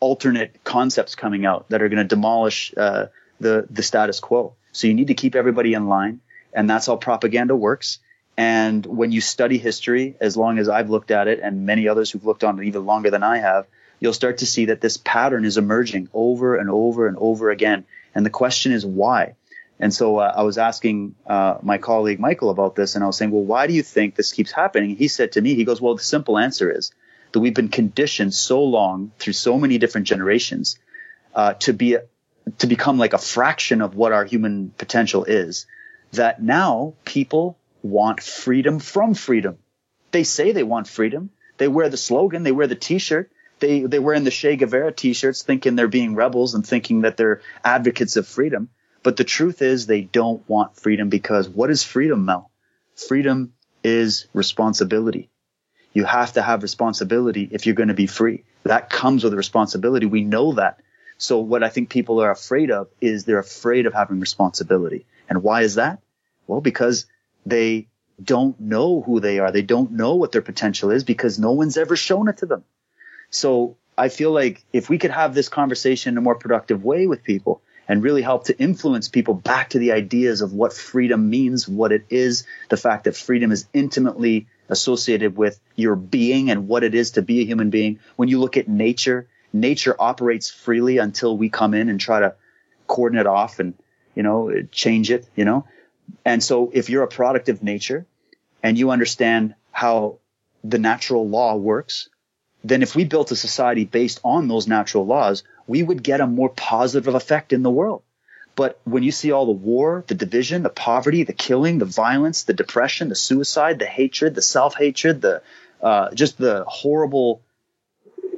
[0.00, 3.06] alternate concepts coming out that are going to demolish uh,
[3.40, 4.54] the the status quo.
[4.72, 6.20] So you need to keep everybody in line,
[6.52, 7.98] and that's how propaganda works.
[8.36, 12.10] And when you study history, as long as I've looked at it and many others
[12.10, 13.66] who've looked on it even longer than I have,
[14.00, 17.84] you'll start to see that this pattern is emerging over and over and over again.
[18.14, 19.34] And the question is why?
[19.78, 23.16] And so uh, I was asking uh, my colleague Michael about this, and I was
[23.16, 24.96] saying, well, why do you think this keeps happening?
[24.96, 26.92] He said to me, he goes, well, the simple answer is
[27.32, 30.78] that we've been conditioned so long through so many different generations
[31.34, 31.96] uh, to be
[32.58, 35.66] to become like a fraction of what our human potential is
[36.12, 39.58] that now people want freedom from freedom.
[40.10, 41.30] They say they want freedom.
[41.58, 43.30] They wear the slogan, they wear the t-shirt,
[43.60, 47.16] they, they wear in the Che Guevara t-shirts thinking they're being rebels and thinking that
[47.16, 48.68] they're advocates of freedom.
[49.04, 52.50] But the truth is they don't want freedom because what is freedom, Mel?
[52.96, 53.52] Freedom
[53.84, 55.28] is responsibility.
[55.92, 58.44] You have to have responsibility if you're going to be free.
[58.64, 60.06] That comes with responsibility.
[60.06, 60.80] We know that.
[61.18, 65.06] So what I think people are afraid of is they're afraid of having responsibility.
[65.28, 66.00] And why is that?
[66.48, 67.06] Well, because
[67.44, 67.88] they
[68.22, 69.50] don't know who they are.
[69.50, 72.64] They don't know what their potential is because no one's ever shown it to them.
[73.30, 77.06] So I feel like if we could have this conversation in a more productive way
[77.06, 81.30] with people and really help to influence people back to the ideas of what freedom
[81.30, 86.68] means, what it is, the fact that freedom is intimately associated with your being and
[86.68, 87.98] what it is to be a human being.
[88.16, 92.34] When you look at nature, nature operates freely until we come in and try to
[92.86, 93.74] cordon it off and,
[94.14, 95.66] you know, change it, you know.
[96.24, 98.06] And so if you're a product of nature
[98.62, 100.18] and you understand how
[100.62, 102.08] the natural law works,
[102.64, 106.26] then if we built a society based on those natural laws, we would get a
[106.26, 108.02] more positive effect in the world.
[108.54, 112.44] But when you see all the war, the division, the poverty, the killing, the violence,
[112.44, 115.42] the depression, the suicide, the hatred, the self-hatred, the
[115.80, 117.42] uh, just the horrible,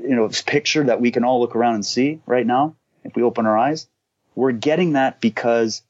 [0.00, 3.22] you know, picture that we can all look around and see right now, if we
[3.22, 3.86] open our eyes,
[4.34, 5.82] we're getting that because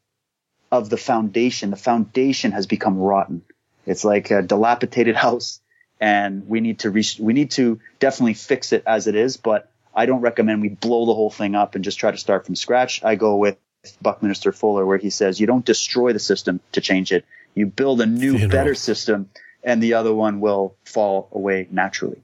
[0.75, 1.71] of the foundation.
[1.71, 3.43] The foundation has become rotten.
[3.87, 5.61] It's like a dilapidated house
[6.01, 9.37] and we need to re- we need to definitely fix it as it is.
[9.37, 12.47] But I don't recommend we blow the whole thing up and just try to start
[12.47, 13.03] from scratch.
[13.05, 13.57] I go with
[14.03, 17.25] Buckminster Fuller, where he says you don't destroy the system to change it.
[17.55, 18.51] You build a new, funeral.
[18.51, 19.31] better system,
[19.63, 22.23] and the other one will fall away naturally.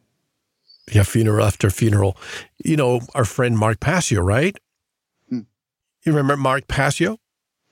[0.91, 2.17] Yeah, funeral after funeral.
[2.65, 4.59] You know, our friend Mark Passio, right?
[5.29, 5.41] Hmm.
[6.05, 7.19] You remember Mark Passio?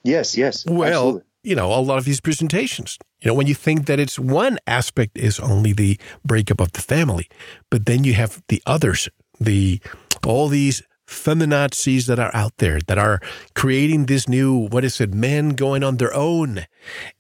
[0.05, 0.65] Yes, yes.
[0.67, 1.23] Well, absolutely.
[1.43, 2.99] you know, a lot of these presentations.
[3.21, 6.81] You know, when you think that it's one aspect is only the breakup of the
[6.81, 7.29] family,
[7.71, 9.09] but then you have the others,
[9.41, 9.81] the
[10.25, 13.21] all these feminazis that are out there that are
[13.55, 16.67] creating this new, what is it, men going on their own.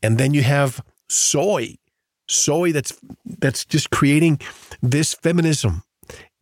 [0.02, 1.76] And then you have soy,
[2.28, 2.92] soy that's,
[3.24, 4.40] that's just creating
[4.82, 5.82] this feminism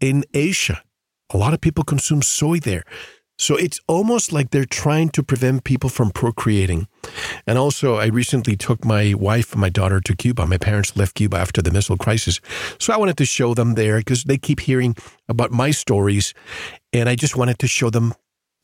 [0.00, 0.82] in Asia.
[1.32, 2.82] A lot of people consume soy there.
[3.38, 6.88] So it's almost like they're trying to prevent people from procreating.
[7.46, 10.46] And also, I recently took my wife and my daughter to Cuba.
[10.46, 12.40] My parents left Cuba after the missile crisis.
[12.78, 14.96] So I wanted to show them there because they keep hearing
[15.28, 16.32] about my stories.
[16.92, 18.14] And I just wanted to show them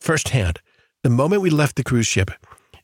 [0.00, 0.60] firsthand.
[1.02, 2.30] The moment we left the cruise ship,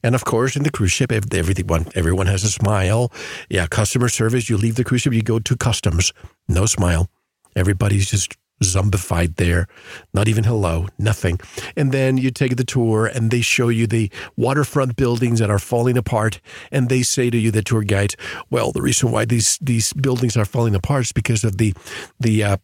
[0.03, 3.11] and of course, in the cruise ship, everyone everyone has a smile.
[3.49, 4.49] Yeah, customer service.
[4.49, 6.13] You leave the cruise ship, you go to customs,
[6.49, 7.11] no smile.
[7.57, 9.67] Everybody's just zombified there,
[10.13, 11.39] not even hello, nothing.
[11.77, 15.59] And then you take the tour and they show you the waterfront buildings that are
[15.59, 16.41] falling apart.
[16.73, 18.15] And they say to you, the tour guide,
[18.51, 21.75] well, the reason why these, these buildings are falling apart is because of the,
[22.19, 22.57] the uh,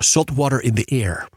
[0.00, 1.28] salt water in the air.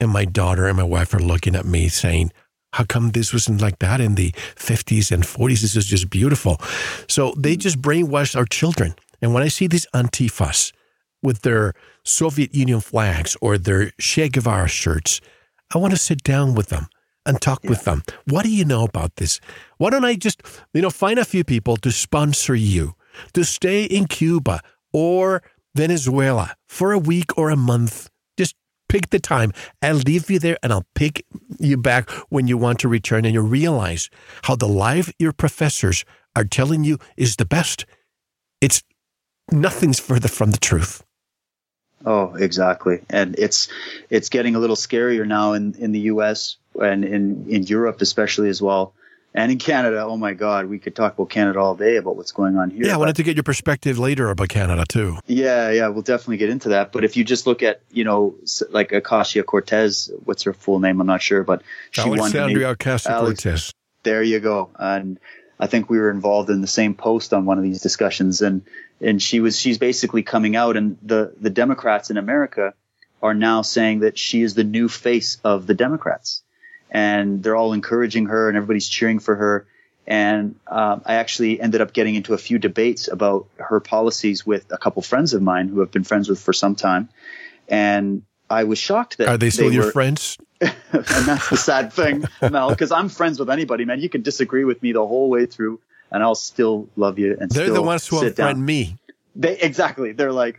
[0.00, 2.32] And my daughter and my wife are looking at me saying,
[2.72, 5.60] how come this wasn't like that in the 50s and 40s?
[5.60, 6.60] This is just beautiful.
[7.08, 8.96] So they just brainwashed our children.
[9.22, 10.72] And when I see these antifas
[11.22, 11.74] with their
[12.04, 15.20] Soviet Union flags or their Che Guevara shirts.
[15.74, 16.88] I want to sit down with them
[17.26, 17.70] and talk yeah.
[17.70, 18.02] with them.
[18.26, 19.40] What do you know about this?
[19.78, 20.42] Why don't I just,
[20.72, 22.94] you know, find a few people to sponsor you
[23.32, 24.60] to stay in Cuba
[24.92, 25.42] or
[25.74, 28.10] Venezuela for a week or a month?
[28.36, 28.54] Just
[28.88, 29.52] pick the time.
[29.80, 31.24] I'll leave you there and I'll pick
[31.58, 34.10] you back when you want to return and you realize
[34.42, 36.04] how the life your professors
[36.36, 37.86] are telling you is the best.
[38.60, 38.82] It's
[39.50, 41.02] nothing's further from the truth.
[42.04, 43.00] Oh, exactly.
[43.08, 43.68] And it's
[44.10, 48.48] it's getting a little scarier now in, in the US and in, in Europe especially
[48.48, 48.94] as well.
[49.36, 52.30] And in Canada, oh my God, we could talk about Canada all day about what's
[52.30, 52.86] going on here.
[52.86, 55.18] Yeah, I wanted to get your perspective later about Canada too.
[55.26, 56.92] Yeah, yeah, we'll definitely get into that.
[56.92, 58.36] But if you just look at, you know,
[58.70, 61.00] like Acacia Cortez, what's her full name?
[61.00, 62.76] I'm not sure, but she Alexandria won.
[62.76, 63.72] Ocasio Cortez.
[64.04, 64.70] There you go.
[64.78, 65.18] And
[65.58, 68.62] I think we were involved in the same post on one of these discussions, and
[69.00, 72.74] and she was she's basically coming out, and the the Democrats in America
[73.22, 76.42] are now saying that she is the new face of the Democrats,
[76.90, 79.66] and they're all encouraging her, and everybody's cheering for her.
[80.06, 84.70] And um, I actually ended up getting into a few debates about her policies with
[84.70, 87.08] a couple friends of mine who have been friends with for some time,
[87.68, 90.38] and I was shocked that are they still they your were, friends?
[90.60, 94.00] and that's the sad thing, Mel, because I'm friends with anybody, man.
[94.00, 95.80] You can disagree with me the whole way through,
[96.14, 97.36] and I'll still love you.
[97.38, 98.96] And they're the ones who unfriend me.
[99.34, 100.12] They exactly.
[100.12, 100.56] They're like,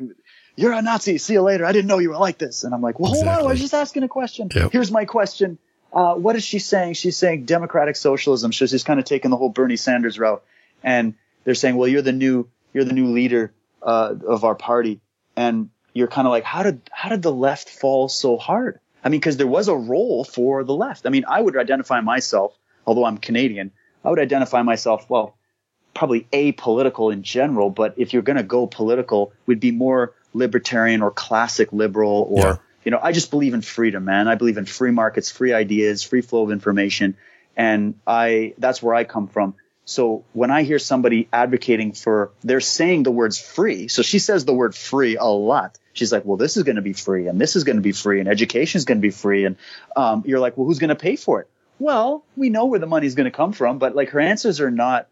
[0.57, 1.17] "You're a Nazi.
[1.17, 1.65] See you later.
[1.65, 3.39] I didn't know you were like this." And I'm like, "Well, hold on.
[3.39, 4.49] I was just asking a question.
[4.53, 4.73] Yep.
[4.73, 5.57] Here's my question.
[5.93, 6.95] Uh, what is she saying?
[6.95, 8.51] She's saying democratic socialism.
[8.51, 10.43] So she's kind of taking the whole Bernie Sanders route,
[10.83, 11.13] and
[11.45, 14.99] they're saying, "Well, you're the new, you're the new leader uh, of our party,"
[15.37, 19.07] and you're kind of like, "How did how did the left fall so hard?" I
[19.07, 21.05] mean, because there was a role for the left.
[21.05, 23.71] I mean, I would identify myself, although I'm Canadian,
[24.05, 25.35] I would identify myself, well,
[25.95, 31.01] probably apolitical in general, but if you're going to go political, we'd be more libertarian
[31.01, 32.55] or classic liberal or, yeah.
[32.83, 34.27] you know, I just believe in freedom, man.
[34.27, 37.17] I believe in free markets, free ideas, free flow of information.
[37.57, 39.55] And I, that's where I come from.
[39.85, 43.87] So when I hear somebody advocating for, they're saying the words free.
[43.87, 46.81] So she says the word free a lot she's like, well, this is going to
[46.81, 49.09] be free and this is going to be free and education is going to be
[49.09, 49.45] free.
[49.45, 49.55] And
[49.95, 51.49] um, you're like, well, who's going to pay for it?
[51.79, 54.71] Well, we know where the money's going to come from, but like her answers are
[54.71, 55.07] not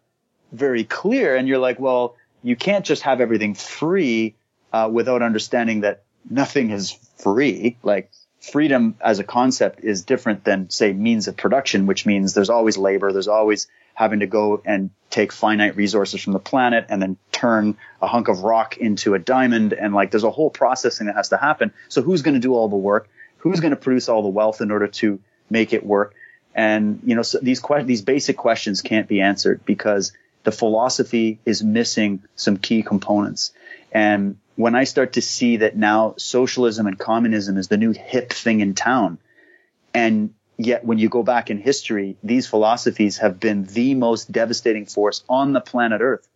[0.53, 1.35] very clear.
[1.35, 4.35] And you're like, well, you can't just have everything free
[4.71, 7.77] uh, without understanding that nothing is free.
[7.83, 12.49] Like freedom as a concept is different than say means of production, which means there's
[12.49, 17.01] always labor, there's always having to go and take finite resources from the planet and
[17.01, 19.71] then turn a hunk of rock into a diamond.
[19.71, 21.71] And like, there's a whole processing that has to happen.
[21.89, 23.07] So who's going to do all the work?
[23.37, 26.15] Who's going to produce all the wealth in order to make it work?
[26.55, 30.11] And, you know, so these que- these basic questions can't be answered because
[30.43, 33.53] the philosophy is missing some key components.
[33.91, 38.31] And when I start to see that now socialism and communism is the new hip
[38.31, 39.17] thing in town,
[39.93, 44.85] and Yet when you go back in history, these philosophies have been the most devastating
[44.85, 46.27] force on the planet Earth.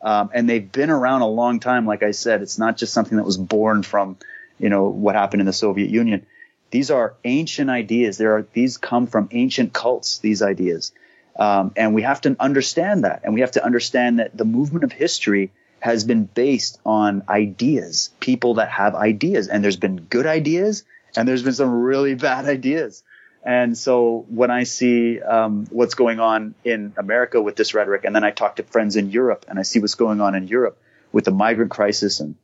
[0.00, 1.86] Um, and they've been around a long time.
[1.86, 4.16] Like I said, it's not just something that was born from,
[4.58, 6.26] you know, what happened in the Soviet Union.
[6.70, 8.16] These are ancient ideas.
[8.16, 10.18] There are these come from ancient cults.
[10.18, 10.92] These ideas,
[11.38, 13.20] um, and we have to understand that.
[13.24, 18.10] And we have to understand that the movement of history has been based on ideas,
[18.20, 20.84] people that have ideas, and there's been good ideas,
[21.16, 23.02] and there's been some really bad ideas.
[23.44, 28.14] And so when I see um, what's going on in America with this rhetoric, and
[28.14, 30.76] then I talk to friends in Europe and I see what's going on in Europe
[31.12, 32.34] with the migrant crisis and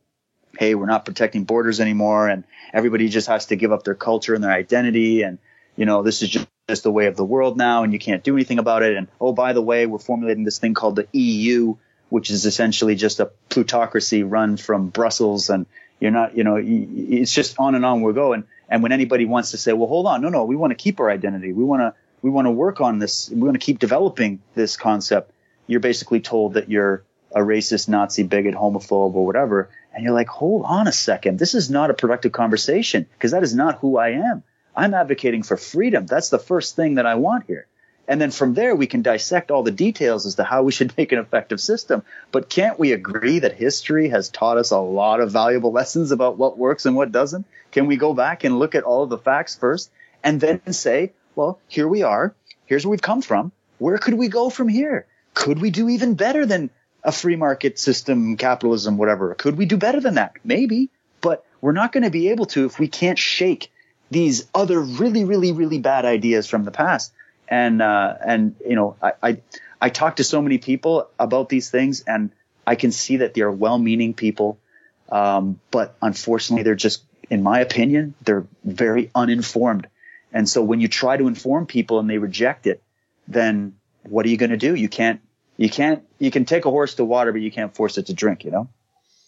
[0.57, 4.33] hey, we're not protecting borders anymore and everybody just has to give up their culture
[4.33, 5.39] and their identity and
[5.75, 6.47] you know this is just,
[6.83, 9.33] the way of the world now and you can't do anything about it and oh
[9.33, 11.75] by the way we're formulating this thing called the EU
[12.09, 15.65] which is essentially just a plutocracy run from Brussels and
[15.99, 19.51] you're not you know it's just on and on we're going and when anybody wants
[19.51, 21.53] to say, well, hold on, no, no, we want to keep our identity.
[21.53, 21.93] We want to,
[22.23, 23.29] we want to work on this.
[23.29, 25.31] We want to keep developing this concept.
[25.67, 27.03] You're basically told that you're
[27.35, 29.69] a racist, Nazi, bigot, homophobe, or whatever.
[29.93, 31.37] And you're like, hold on a second.
[31.37, 34.43] This is not a productive conversation because that is not who I am.
[34.75, 36.05] I'm advocating for freedom.
[36.05, 37.67] That's the first thing that I want here.
[38.07, 40.93] And then from there, we can dissect all the details as to how we should
[40.97, 42.03] make an effective system.
[42.31, 46.37] But can't we agree that history has taught us a lot of valuable lessons about
[46.37, 47.45] what works and what doesn't?
[47.71, 49.91] Can we go back and look at all of the facts first
[50.23, 52.35] and then say, well, here we are.
[52.65, 53.51] Here's where we've come from.
[53.77, 55.05] Where could we go from here?
[55.33, 56.69] Could we do even better than
[57.03, 59.33] a free market system, capitalism, whatever?
[59.35, 60.33] Could we do better than that?
[60.43, 60.89] Maybe,
[61.21, 63.71] but we're not going to be able to if we can't shake
[64.13, 67.11] these other really, really, really bad ideas from the past
[67.47, 69.37] and uh, and you know I, I
[69.81, 72.31] I talk to so many people about these things, and
[72.65, 74.57] I can see that they are well-meaning people,
[75.11, 79.87] um, but unfortunately, they're just, in my opinion, they're very uninformed.
[80.31, 82.81] And so when you try to inform people and they reject it,
[83.27, 84.73] then what are you going to do?
[84.73, 85.21] You can't
[85.57, 88.13] you can't you can take a horse to water, but you can't force it to
[88.13, 88.45] drink.
[88.45, 88.69] You know.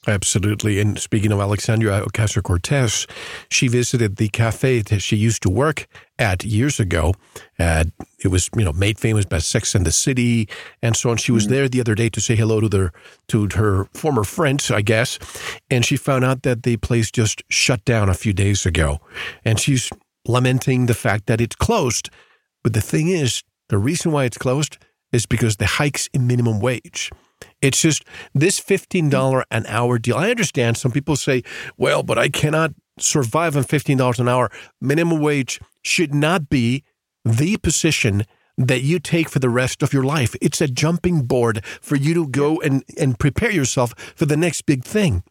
[0.08, 0.80] Absolutely.
[0.80, 3.08] And speaking of Alexandria Ocasio Cortez,
[3.50, 5.88] she visited the cafe that she used to work
[6.20, 7.14] at years ago.
[7.58, 7.86] Uh,
[8.24, 10.48] it was, you know, made famous by Sex and the City
[10.82, 11.18] and so on.
[11.18, 11.54] She was mm-hmm.
[11.54, 12.92] there the other day to say hello to their
[13.30, 15.18] to her former friends, I guess,
[15.72, 19.00] and she found out that the place just shut down a few days ago,
[19.44, 19.90] and she's
[20.28, 22.10] lamenting the fact that it's closed.
[22.64, 24.78] But the thing is, the reason why it's closed
[25.12, 27.10] is because the hikes in minimum wage.
[27.62, 30.18] It's just this $15 an hour deal.
[30.18, 31.44] I understand some people say,
[31.78, 34.50] well, but I cannot survive on $15 an hour.
[34.82, 36.84] Minimum wage should not be
[37.24, 38.24] the position
[38.58, 40.36] that you take for the rest of your life.
[40.42, 44.62] It's a jumping board for you to go and, and prepare yourself for the next
[44.62, 45.24] big thing.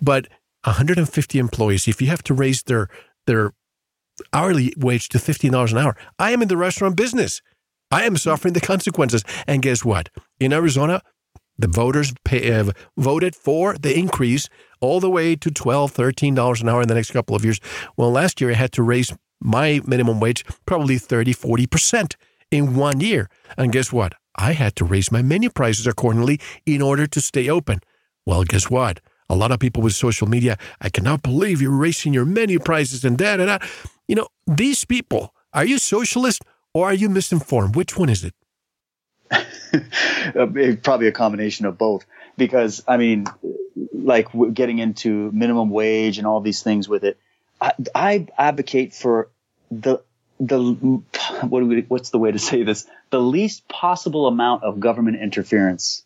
[0.00, 0.28] But
[0.64, 2.88] 150 employees, if you have to raise their
[3.26, 3.52] their
[4.32, 7.40] hourly wage to $15 an hour, I am in the restaurant business.
[7.90, 9.24] I am suffering the consequences.
[9.46, 10.10] And guess what?
[10.38, 11.02] In Arizona,
[11.60, 14.48] the voters pay, have voted for the increase
[14.80, 17.60] all the way to $12, $13 an hour in the next couple of years.
[17.96, 22.14] Well, last year I had to raise my minimum wage probably 30, 40%
[22.50, 23.28] in one year.
[23.56, 24.14] And guess what?
[24.36, 27.80] I had to raise my menu prices accordingly in order to stay open.
[28.26, 29.00] Well, guess what?
[29.28, 33.04] A lot of people with social media, I cannot believe you're raising your menu prices
[33.04, 33.66] and that and da.
[34.08, 36.42] You know, these people, are you socialist
[36.74, 37.76] or are you misinformed?
[37.76, 38.34] Which one is it?
[40.82, 42.04] probably a combination of both
[42.36, 43.26] because I mean,
[43.92, 47.18] like getting into minimum wage and all these things with it,
[47.60, 49.28] I, I advocate for
[49.70, 50.02] the
[50.40, 50.72] the
[51.42, 52.86] what we, what's the way to say this?
[53.10, 56.02] The least possible amount of government interference.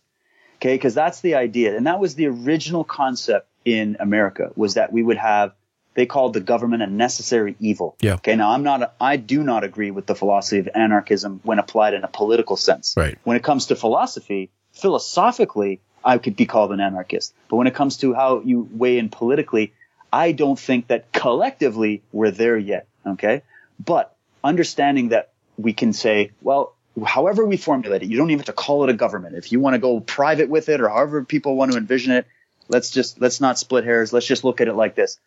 [0.56, 4.92] Okay, because that's the idea, and that was the original concept in America was that
[4.92, 5.52] we would have
[5.95, 7.97] they called the government a necessary evil.
[8.01, 8.14] Yeah.
[8.14, 8.36] Okay.
[8.36, 12.05] Now I'm not, I do not agree with the philosophy of anarchism when applied in
[12.05, 12.95] a political sense.
[12.97, 13.16] Right.
[13.24, 17.32] When it comes to philosophy, philosophically, I could be called an anarchist.
[17.49, 19.72] But when it comes to how you weigh in politically,
[20.12, 22.86] I don't think that collectively we're there yet.
[23.07, 23.42] Okay.
[23.82, 26.74] But understanding that we can say, well,
[27.05, 29.36] however we formulate it, you don't even have to call it a government.
[29.36, 32.26] If you want to go private with it or however people want to envision it,
[32.68, 34.12] let's just, let's not split hairs.
[34.12, 35.18] Let's just look at it like this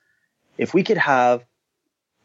[0.58, 1.46] if we could have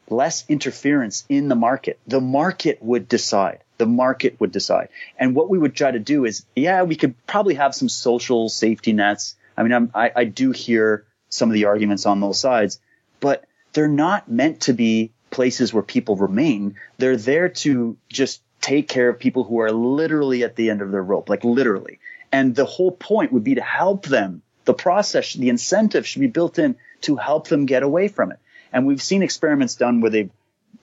[0.09, 3.59] less interference in the market, the market would decide.
[3.77, 4.89] The market would decide.
[5.17, 8.49] And what we would try to do is, yeah, we could probably have some social
[8.49, 9.35] safety nets.
[9.57, 12.79] I mean, I, I do hear some of the arguments on those sides,
[13.19, 16.75] but they're not meant to be places where people remain.
[16.97, 20.91] They're there to just take care of people who are literally at the end of
[20.91, 21.99] their rope, like literally.
[22.31, 24.41] And the whole point would be to help them.
[24.65, 28.39] The process, the incentive should be built in to help them get away from it.
[28.73, 30.31] And we've seen experiments done where they've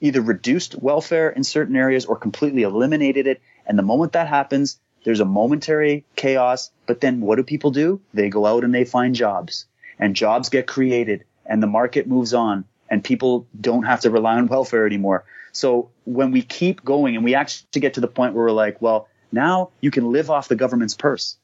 [0.00, 3.42] either reduced welfare in certain areas or completely eliminated it.
[3.66, 8.00] And the moment that happens, There's a momentary chaos, but then what do people do?
[8.12, 9.66] They go out and they find jobs
[9.98, 14.36] and jobs get created and the market moves on and people don't have to rely
[14.36, 15.24] on welfare anymore.
[15.52, 18.82] So when we keep going and we actually get to the point where we're like,
[18.82, 21.36] well, now you can live off the government's purse.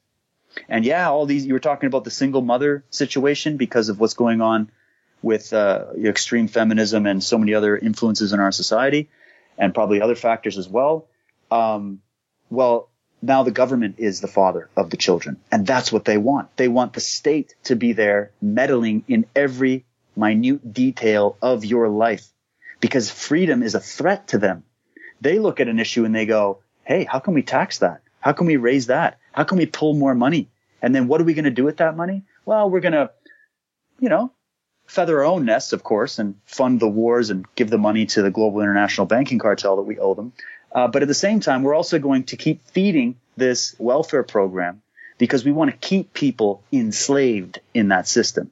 [0.69, 4.13] And yeah, all these, you were talking about the single mother situation because of what's
[4.13, 4.71] going on
[5.21, 9.09] with uh, extreme feminism and so many other influences in our society
[9.57, 11.07] and probably other factors as well.
[11.49, 12.01] Um,
[12.49, 12.89] well,
[13.21, 15.37] now the government is the father of the children.
[15.51, 16.55] And that's what they want.
[16.55, 19.85] They want the state to be there meddling in every
[20.15, 22.27] minute detail of your life
[22.79, 24.63] because freedom is a threat to them.
[25.19, 28.01] They look at an issue and they go, Hey, how can we tax that?
[28.19, 29.19] How can we raise that?
[29.31, 30.49] How can we pull more money?
[30.81, 32.23] And then what are we going to do with that money?
[32.45, 33.11] Well, we're going to,
[33.99, 34.31] you know,
[34.85, 38.21] feather our own nests, of course, and fund the wars and give the money to
[38.21, 40.33] the global international banking cartel that we owe them.
[40.71, 44.81] Uh, but at the same time, we're also going to keep feeding this welfare program
[45.17, 48.51] because we want to keep people enslaved in that system.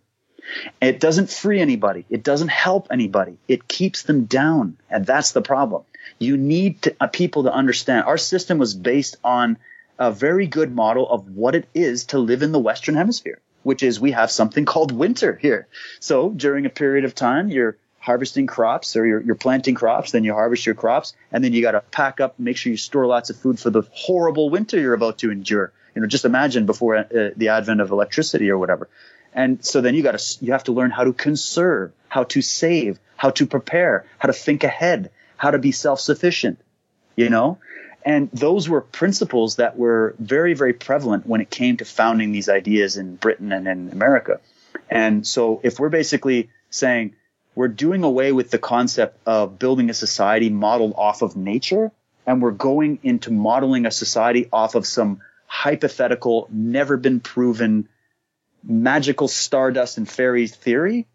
[0.82, 2.06] It doesn't free anybody.
[2.10, 3.38] It doesn't help anybody.
[3.48, 4.78] It keeps them down.
[4.90, 5.84] And that's the problem.
[6.20, 9.58] You need to, uh, people to understand our system was based on
[10.00, 13.84] a very good model of what it is to live in the Western hemisphere, which
[13.84, 15.68] is we have something called winter here.
[16.00, 20.24] So during a period of time, you're harvesting crops or you're, you're planting crops, then
[20.24, 23.08] you harvest your crops, and then you got to pack up, make sure you store
[23.08, 25.74] lots of food for the horrible winter you're about to endure.
[25.96, 28.90] You know, just imagine before uh, the advent of electricity or whatever.
[29.34, 32.42] And so then you got to, you have to learn how to conserve, how to
[32.42, 35.10] save, how to prepare, how to think ahead,
[35.46, 36.60] how to be self-sufficient,
[37.16, 37.60] you know?
[38.04, 42.50] And those were principles that were very, very prevalent when it came to founding these
[42.50, 44.40] ideas in Britain and in America.
[44.90, 47.14] And so if we're basically saying
[47.54, 51.92] we're doing away with the concept of building a society modeled off of nature,
[52.26, 57.88] and we're going into modeling a society off of some hypothetical, never been proven
[58.64, 61.06] magical stardust and fairy theory,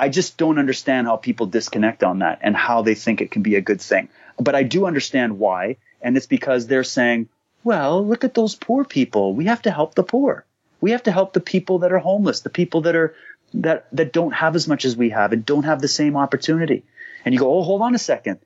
[0.00, 3.42] I just don't understand how people disconnect on that and how they think it can
[3.42, 4.08] be a good thing.
[4.38, 5.76] But I do understand why.
[6.00, 7.28] And it's because they're saying,
[7.64, 9.34] well, look at those poor people.
[9.34, 10.44] We have to help the poor.
[10.80, 13.14] We have to help the people that are homeless, the people that are,
[13.54, 16.84] that, that don't have as much as we have and don't have the same opportunity.
[17.24, 18.38] And you go, oh, hold on a second.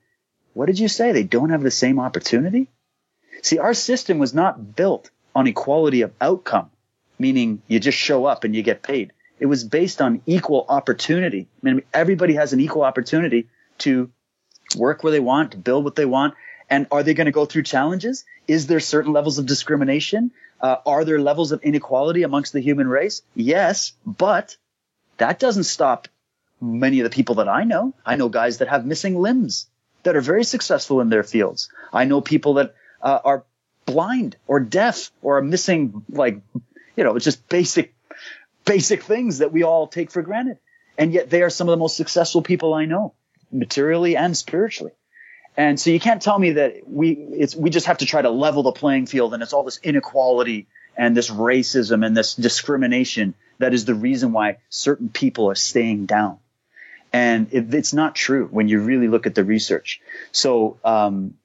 [0.53, 1.11] What did you say?
[1.11, 2.67] They don't have the same opportunity?
[3.43, 6.71] See, our system was not built on equality of outcome
[7.19, 9.13] meaning you just show up and you get paid.
[9.39, 11.47] It was based on equal opportunity.
[11.61, 13.47] I mean, everybody has an equal opportunity
[13.79, 14.11] to
[14.75, 16.35] work where they want, to build what they want.
[16.69, 18.25] And are they going to go through challenges?
[18.47, 20.31] Is there certain levels of discrimination?
[20.61, 23.21] Uh, are there levels of inequality amongst the human race?
[23.35, 24.55] Yes, but
[25.17, 26.07] that doesn't stop
[26.61, 27.93] many of the people that I know.
[28.05, 29.67] I know guys that have missing limbs
[30.03, 31.69] that are very successful in their fields.
[31.91, 33.45] I know people that uh, are
[33.85, 36.41] blind or deaf or are missing like
[36.95, 37.92] you know, it's just basic,
[38.65, 40.57] basic things that we all take for granted.
[40.97, 43.13] And yet they are some of the most successful people I know,
[43.51, 44.93] materially and spiritually.
[45.55, 48.29] And so you can't tell me that we, it's, we just have to try to
[48.29, 53.35] level the playing field and it's all this inequality and this racism and this discrimination
[53.59, 56.37] that is the reason why certain people are staying down.
[57.11, 60.01] And it, it's not true when you really look at the research.
[60.31, 61.35] So, um,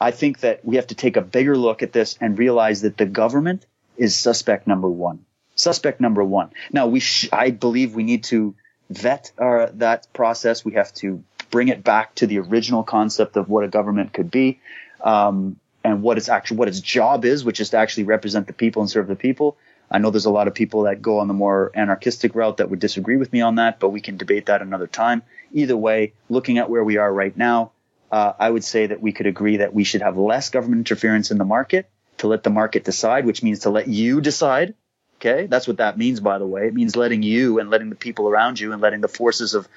[0.00, 2.96] I think that we have to take a bigger look at this and realize that
[2.96, 3.66] the government
[3.96, 5.24] is suspect number one.
[5.58, 6.50] Suspect number one.
[6.72, 8.54] Now we, sh- I believe we need to
[8.90, 10.64] vet our, that process.
[10.64, 14.30] We have to bring it back to the original concept of what a government could
[14.30, 14.60] be,
[15.02, 18.52] um, and what its actual, what its job is, which is to actually represent the
[18.52, 19.56] people and serve the people.
[19.90, 22.70] I know there's a lot of people that go on the more anarchistic route that
[22.70, 25.22] would disagree with me on that, but we can debate that another time.
[25.52, 27.72] Either way, looking at where we are right now,
[28.12, 31.32] uh, I would say that we could agree that we should have less government interference
[31.32, 34.74] in the market to let the market decide, which means to let you decide.
[35.20, 35.46] Okay.
[35.46, 36.66] That's what that means, by the way.
[36.66, 39.68] It means letting you and letting the people around you and letting the forces of,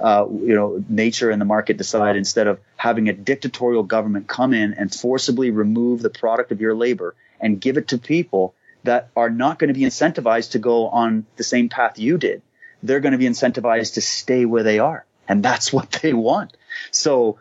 [0.00, 4.52] uh, you know, nature and the market decide instead of having a dictatorial government come
[4.52, 9.10] in and forcibly remove the product of your labor and give it to people that
[9.16, 12.42] are not going to be incentivized to go on the same path you did.
[12.82, 15.04] They're going to be incentivized to stay where they are.
[15.28, 16.56] And that's what they want.
[16.90, 17.38] So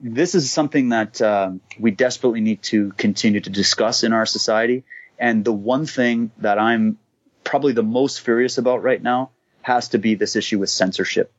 [0.00, 4.84] this is something that uh, we desperately need to continue to discuss in our society.
[5.18, 6.98] And the one thing that I'm
[7.44, 9.30] probably the most furious about right now
[9.62, 11.32] has to be this issue with censorship.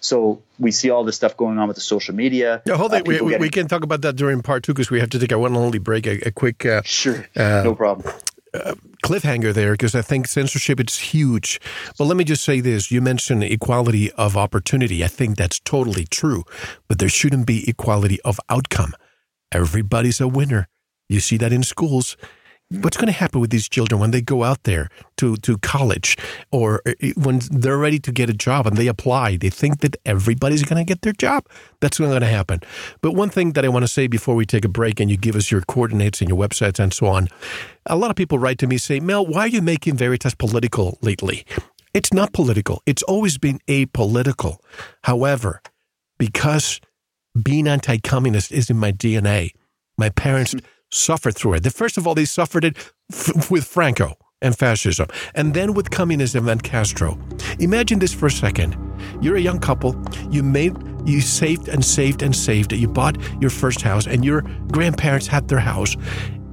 [0.00, 2.62] So we see all this stuff going on with the social media.
[2.64, 3.04] Yeah, hold uh, on.
[3.04, 5.38] We, we, can talk about that during part two because we have to take a
[5.38, 6.06] one only break.
[6.06, 6.64] A, a quick.
[6.64, 7.26] Uh, sure.
[7.36, 8.10] Uh, no problem
[9.04, 11.60] cliffhanger there because I think censorship is huge.
[11.98, 15.04] But let me just say this: you mentioned equality of opportunity.
[15.04, 16.44] I think that's totally true,
[16.88, 18.94] but there shouldn't be equality of outcome.
[19.52, 20.68] Everybody's a winner.
[21.08, 22.16] You see that in schools.
[22.82, 26.16] What's going to happen with these children when they go out there to, to college
[26.50, 29.36] or uh, when they're ready to get a job and they apply?
[29.36, 31.46] They think that everybody's going to get their job.
[31.80, 32.60] That's not going to happen.
[33.00, 35.16] But one thing that I want to say before we take a break and you
[35.16, 37.28] give us your coordinates and your websites and so on,
[37.86, 40.98] a lot of people write to me say, Mel, why are you making Veritas political
[41.02, 41.44] lately?
[41.92, 42.82] It's not political.
[42.86, 44.56] It's always been apolitical.
[45.02, 45.62] However,
[46.18, 46.80] because
[47.40, 49.50] being anti communist is in my DNA,
[49.96, 50.54] my parents
[50.94, 51.62] suffered through it.
[51.62, 52.76] The, First of all, they suffered it
[53.12, 57.18] f- with Franco and fascism, and then with communism and Castro.
[57.58, 58.76] Imagine this for a second.
[59.20, 59.96] You're a young couple,
[60.30, 60.76] you made
[61.06, 62.72] you saved and saved and saved.
[62.72, 64.42] You bought your first house, and your
[64.72, 65.96] grandparents had their house.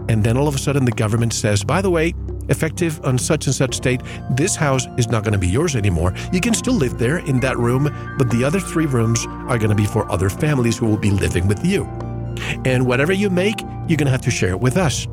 [0.09, 2.13] And then all of a sudden, the government says, by the way,
[2.49, 6.13] effective on such and such date, this house is not going to be yours anymore.
[6.33, 7.83] You can still live there in that room,
[8.17, 11.11] but the other three rooms are going to be for other families who will be
[11.11, 12.10] living with you.
[12.65, 15.07] And whatever you make, you're going to have to share it with us.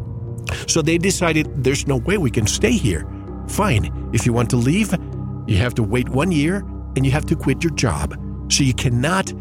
[0.66, 3.06] So they decided there's no way we can stay here.
[3.48, 4.10] Fine.
[4.12, 4.94] If you want to leave,
[5.46, 6.64] you have to wait one year
[6.96, 8.16] and you have to quit your job.
[8.50, 9.32] So you cannot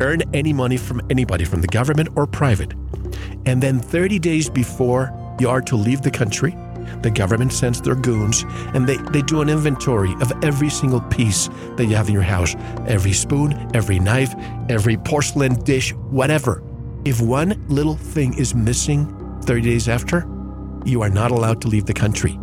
[0.00, 2.72] earn any money from anybody, from the government or private.
[3.46, 6.56] And then 30 days before you are to leave the country,
[7.02, 11.48] the government sends their goons and they, they do an inventory of every single piece
[11.76, 12.54] that you have in your house
[12.86, 14.34] every spoon, every knife,
[14.68, 16.62] every porcelain dish, whatever.
[17.04, 19.06] If one little thing is missing
[19.42, 20.26] 30 days after,
[20.84, 22.38] you are not allowed to leave the country.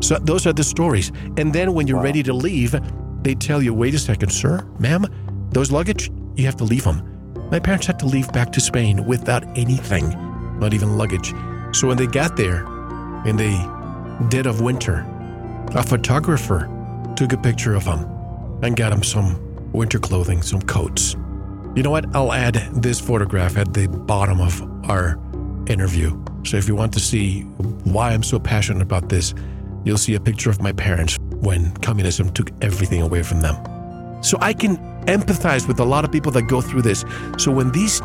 [0.00, 1.10] So those are the stories.
[1.36, 2.04] And then when you're wow.
[2.04, 2.74] ready to leave,
[3.22, 5.06] they tell you, wait a second, sir, ma'am,
[5.50, 7.02] those luggage, you have to leave them.
[7.50, 10.10] My parents had to leave back to Spain without anything,
[10.58, 11.32] not even luggage.
[11.72, 12.66] So when they got there,
[13.26, 15.04] in the dead of winter,
[15.74, 16.70] a photographer
[17.16, 18.04] took a picture of them
[18.62, 19.40] and got them some
[19.72, 21.16] winter clothing, some coats.
[21.76, 22.06] You know what?
[22.16, 25.18] I'll add this photograph at the bottom of our
[25.66, 26.18] interview.
[26.44, 27.42] So if you want to see
[27.84, 29.34] why I'm so passionate about this,
[29.84, 33.56] you'll see a picture of my parents when communism took everything away from them.
[34.22, 37.04] So I can empathize with a lot of people that go through this.
[37.36, 38.00] So when these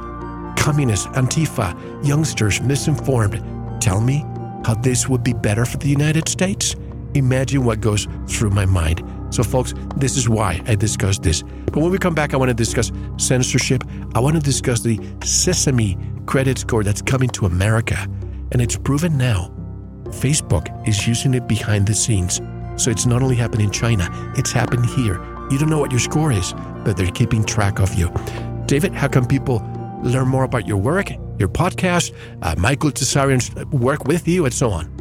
[0.58, 3.42] communist, Antifa, youngsters, misinformed,
[3.82, 4.26] tell me
[4.66, 6.76] how this would be better for the United States,
[7.14, 9.02] imagine what goes through my mind.
[9.32, 11.42] So, folks, this is why I discuss this.
[11.42, 13.84] But when we come back, I want to discuss censorship.
[14.14, 17.98] I want to discuss the Sesame credit score that's coming to America.
[18.52, 19.54] And it's proven now
[20.12, 22.42] Facebook is using it behind the scenes.
[22.76, 25.16] So it's not only happening in China, it's happened here.
[25.50, 26.54] You don't know what your score is,
[26.84, 28.12] but they're keeping track of you.
[28.66, 29.62] David, how can people
[30.04, 34.72] learn more about your work, your podcast, uh, Michael Tsarion's work with you, and so
[34.72, 35.01] on?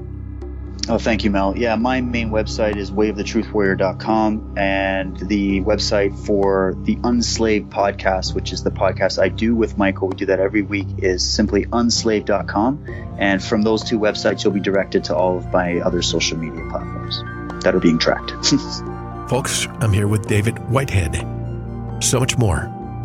[0.89, 1.57] Oh, thank you, Mel.
[1.57, 8.63] Yeah, my main website is wayofthetruthwarrior.com, and the website for the Unslaved podcast, which is
[8.63, 13.17] the podcast I do with Michael, we do that every week, is simply unslaved.com.
[13.19, 16.65] And from those two websites, you'll be directed to all of my other social media
[16.71, 17.23] platforms
[17.63, 18.31] that are being tracked.
[19.31, 21.17] Folks, I'm here with David Whitehead.
[22.03, 22.63] So much more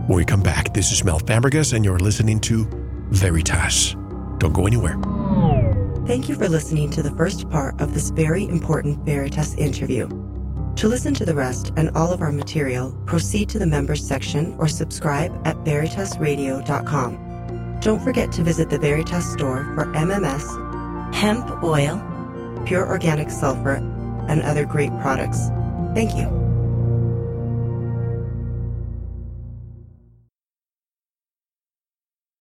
[0.07, 0.73] when we come back.
[0.73, 2.65] This is Mel Fabregas, and you're listening to
[3.11, 3.95] Veritas.
[4.39, 4.97] Don't go anywhere.
[6.05, 10.07] Thank you for listening to the first part of this very important Veritas interview.
[10.75, 14.55] To listen to the rest and all of our material, proceed to the members section
[14.59, 17.79] or subscribe at veritasradio.com.
[17.81, 21.99] Don't forget to visit the Veritas store for MMS, hemp oil,
[22.67, 23.77] pure organic sulfur,
[24.27, 25.47] and other great products.
[25.95, 26.44] Thank you.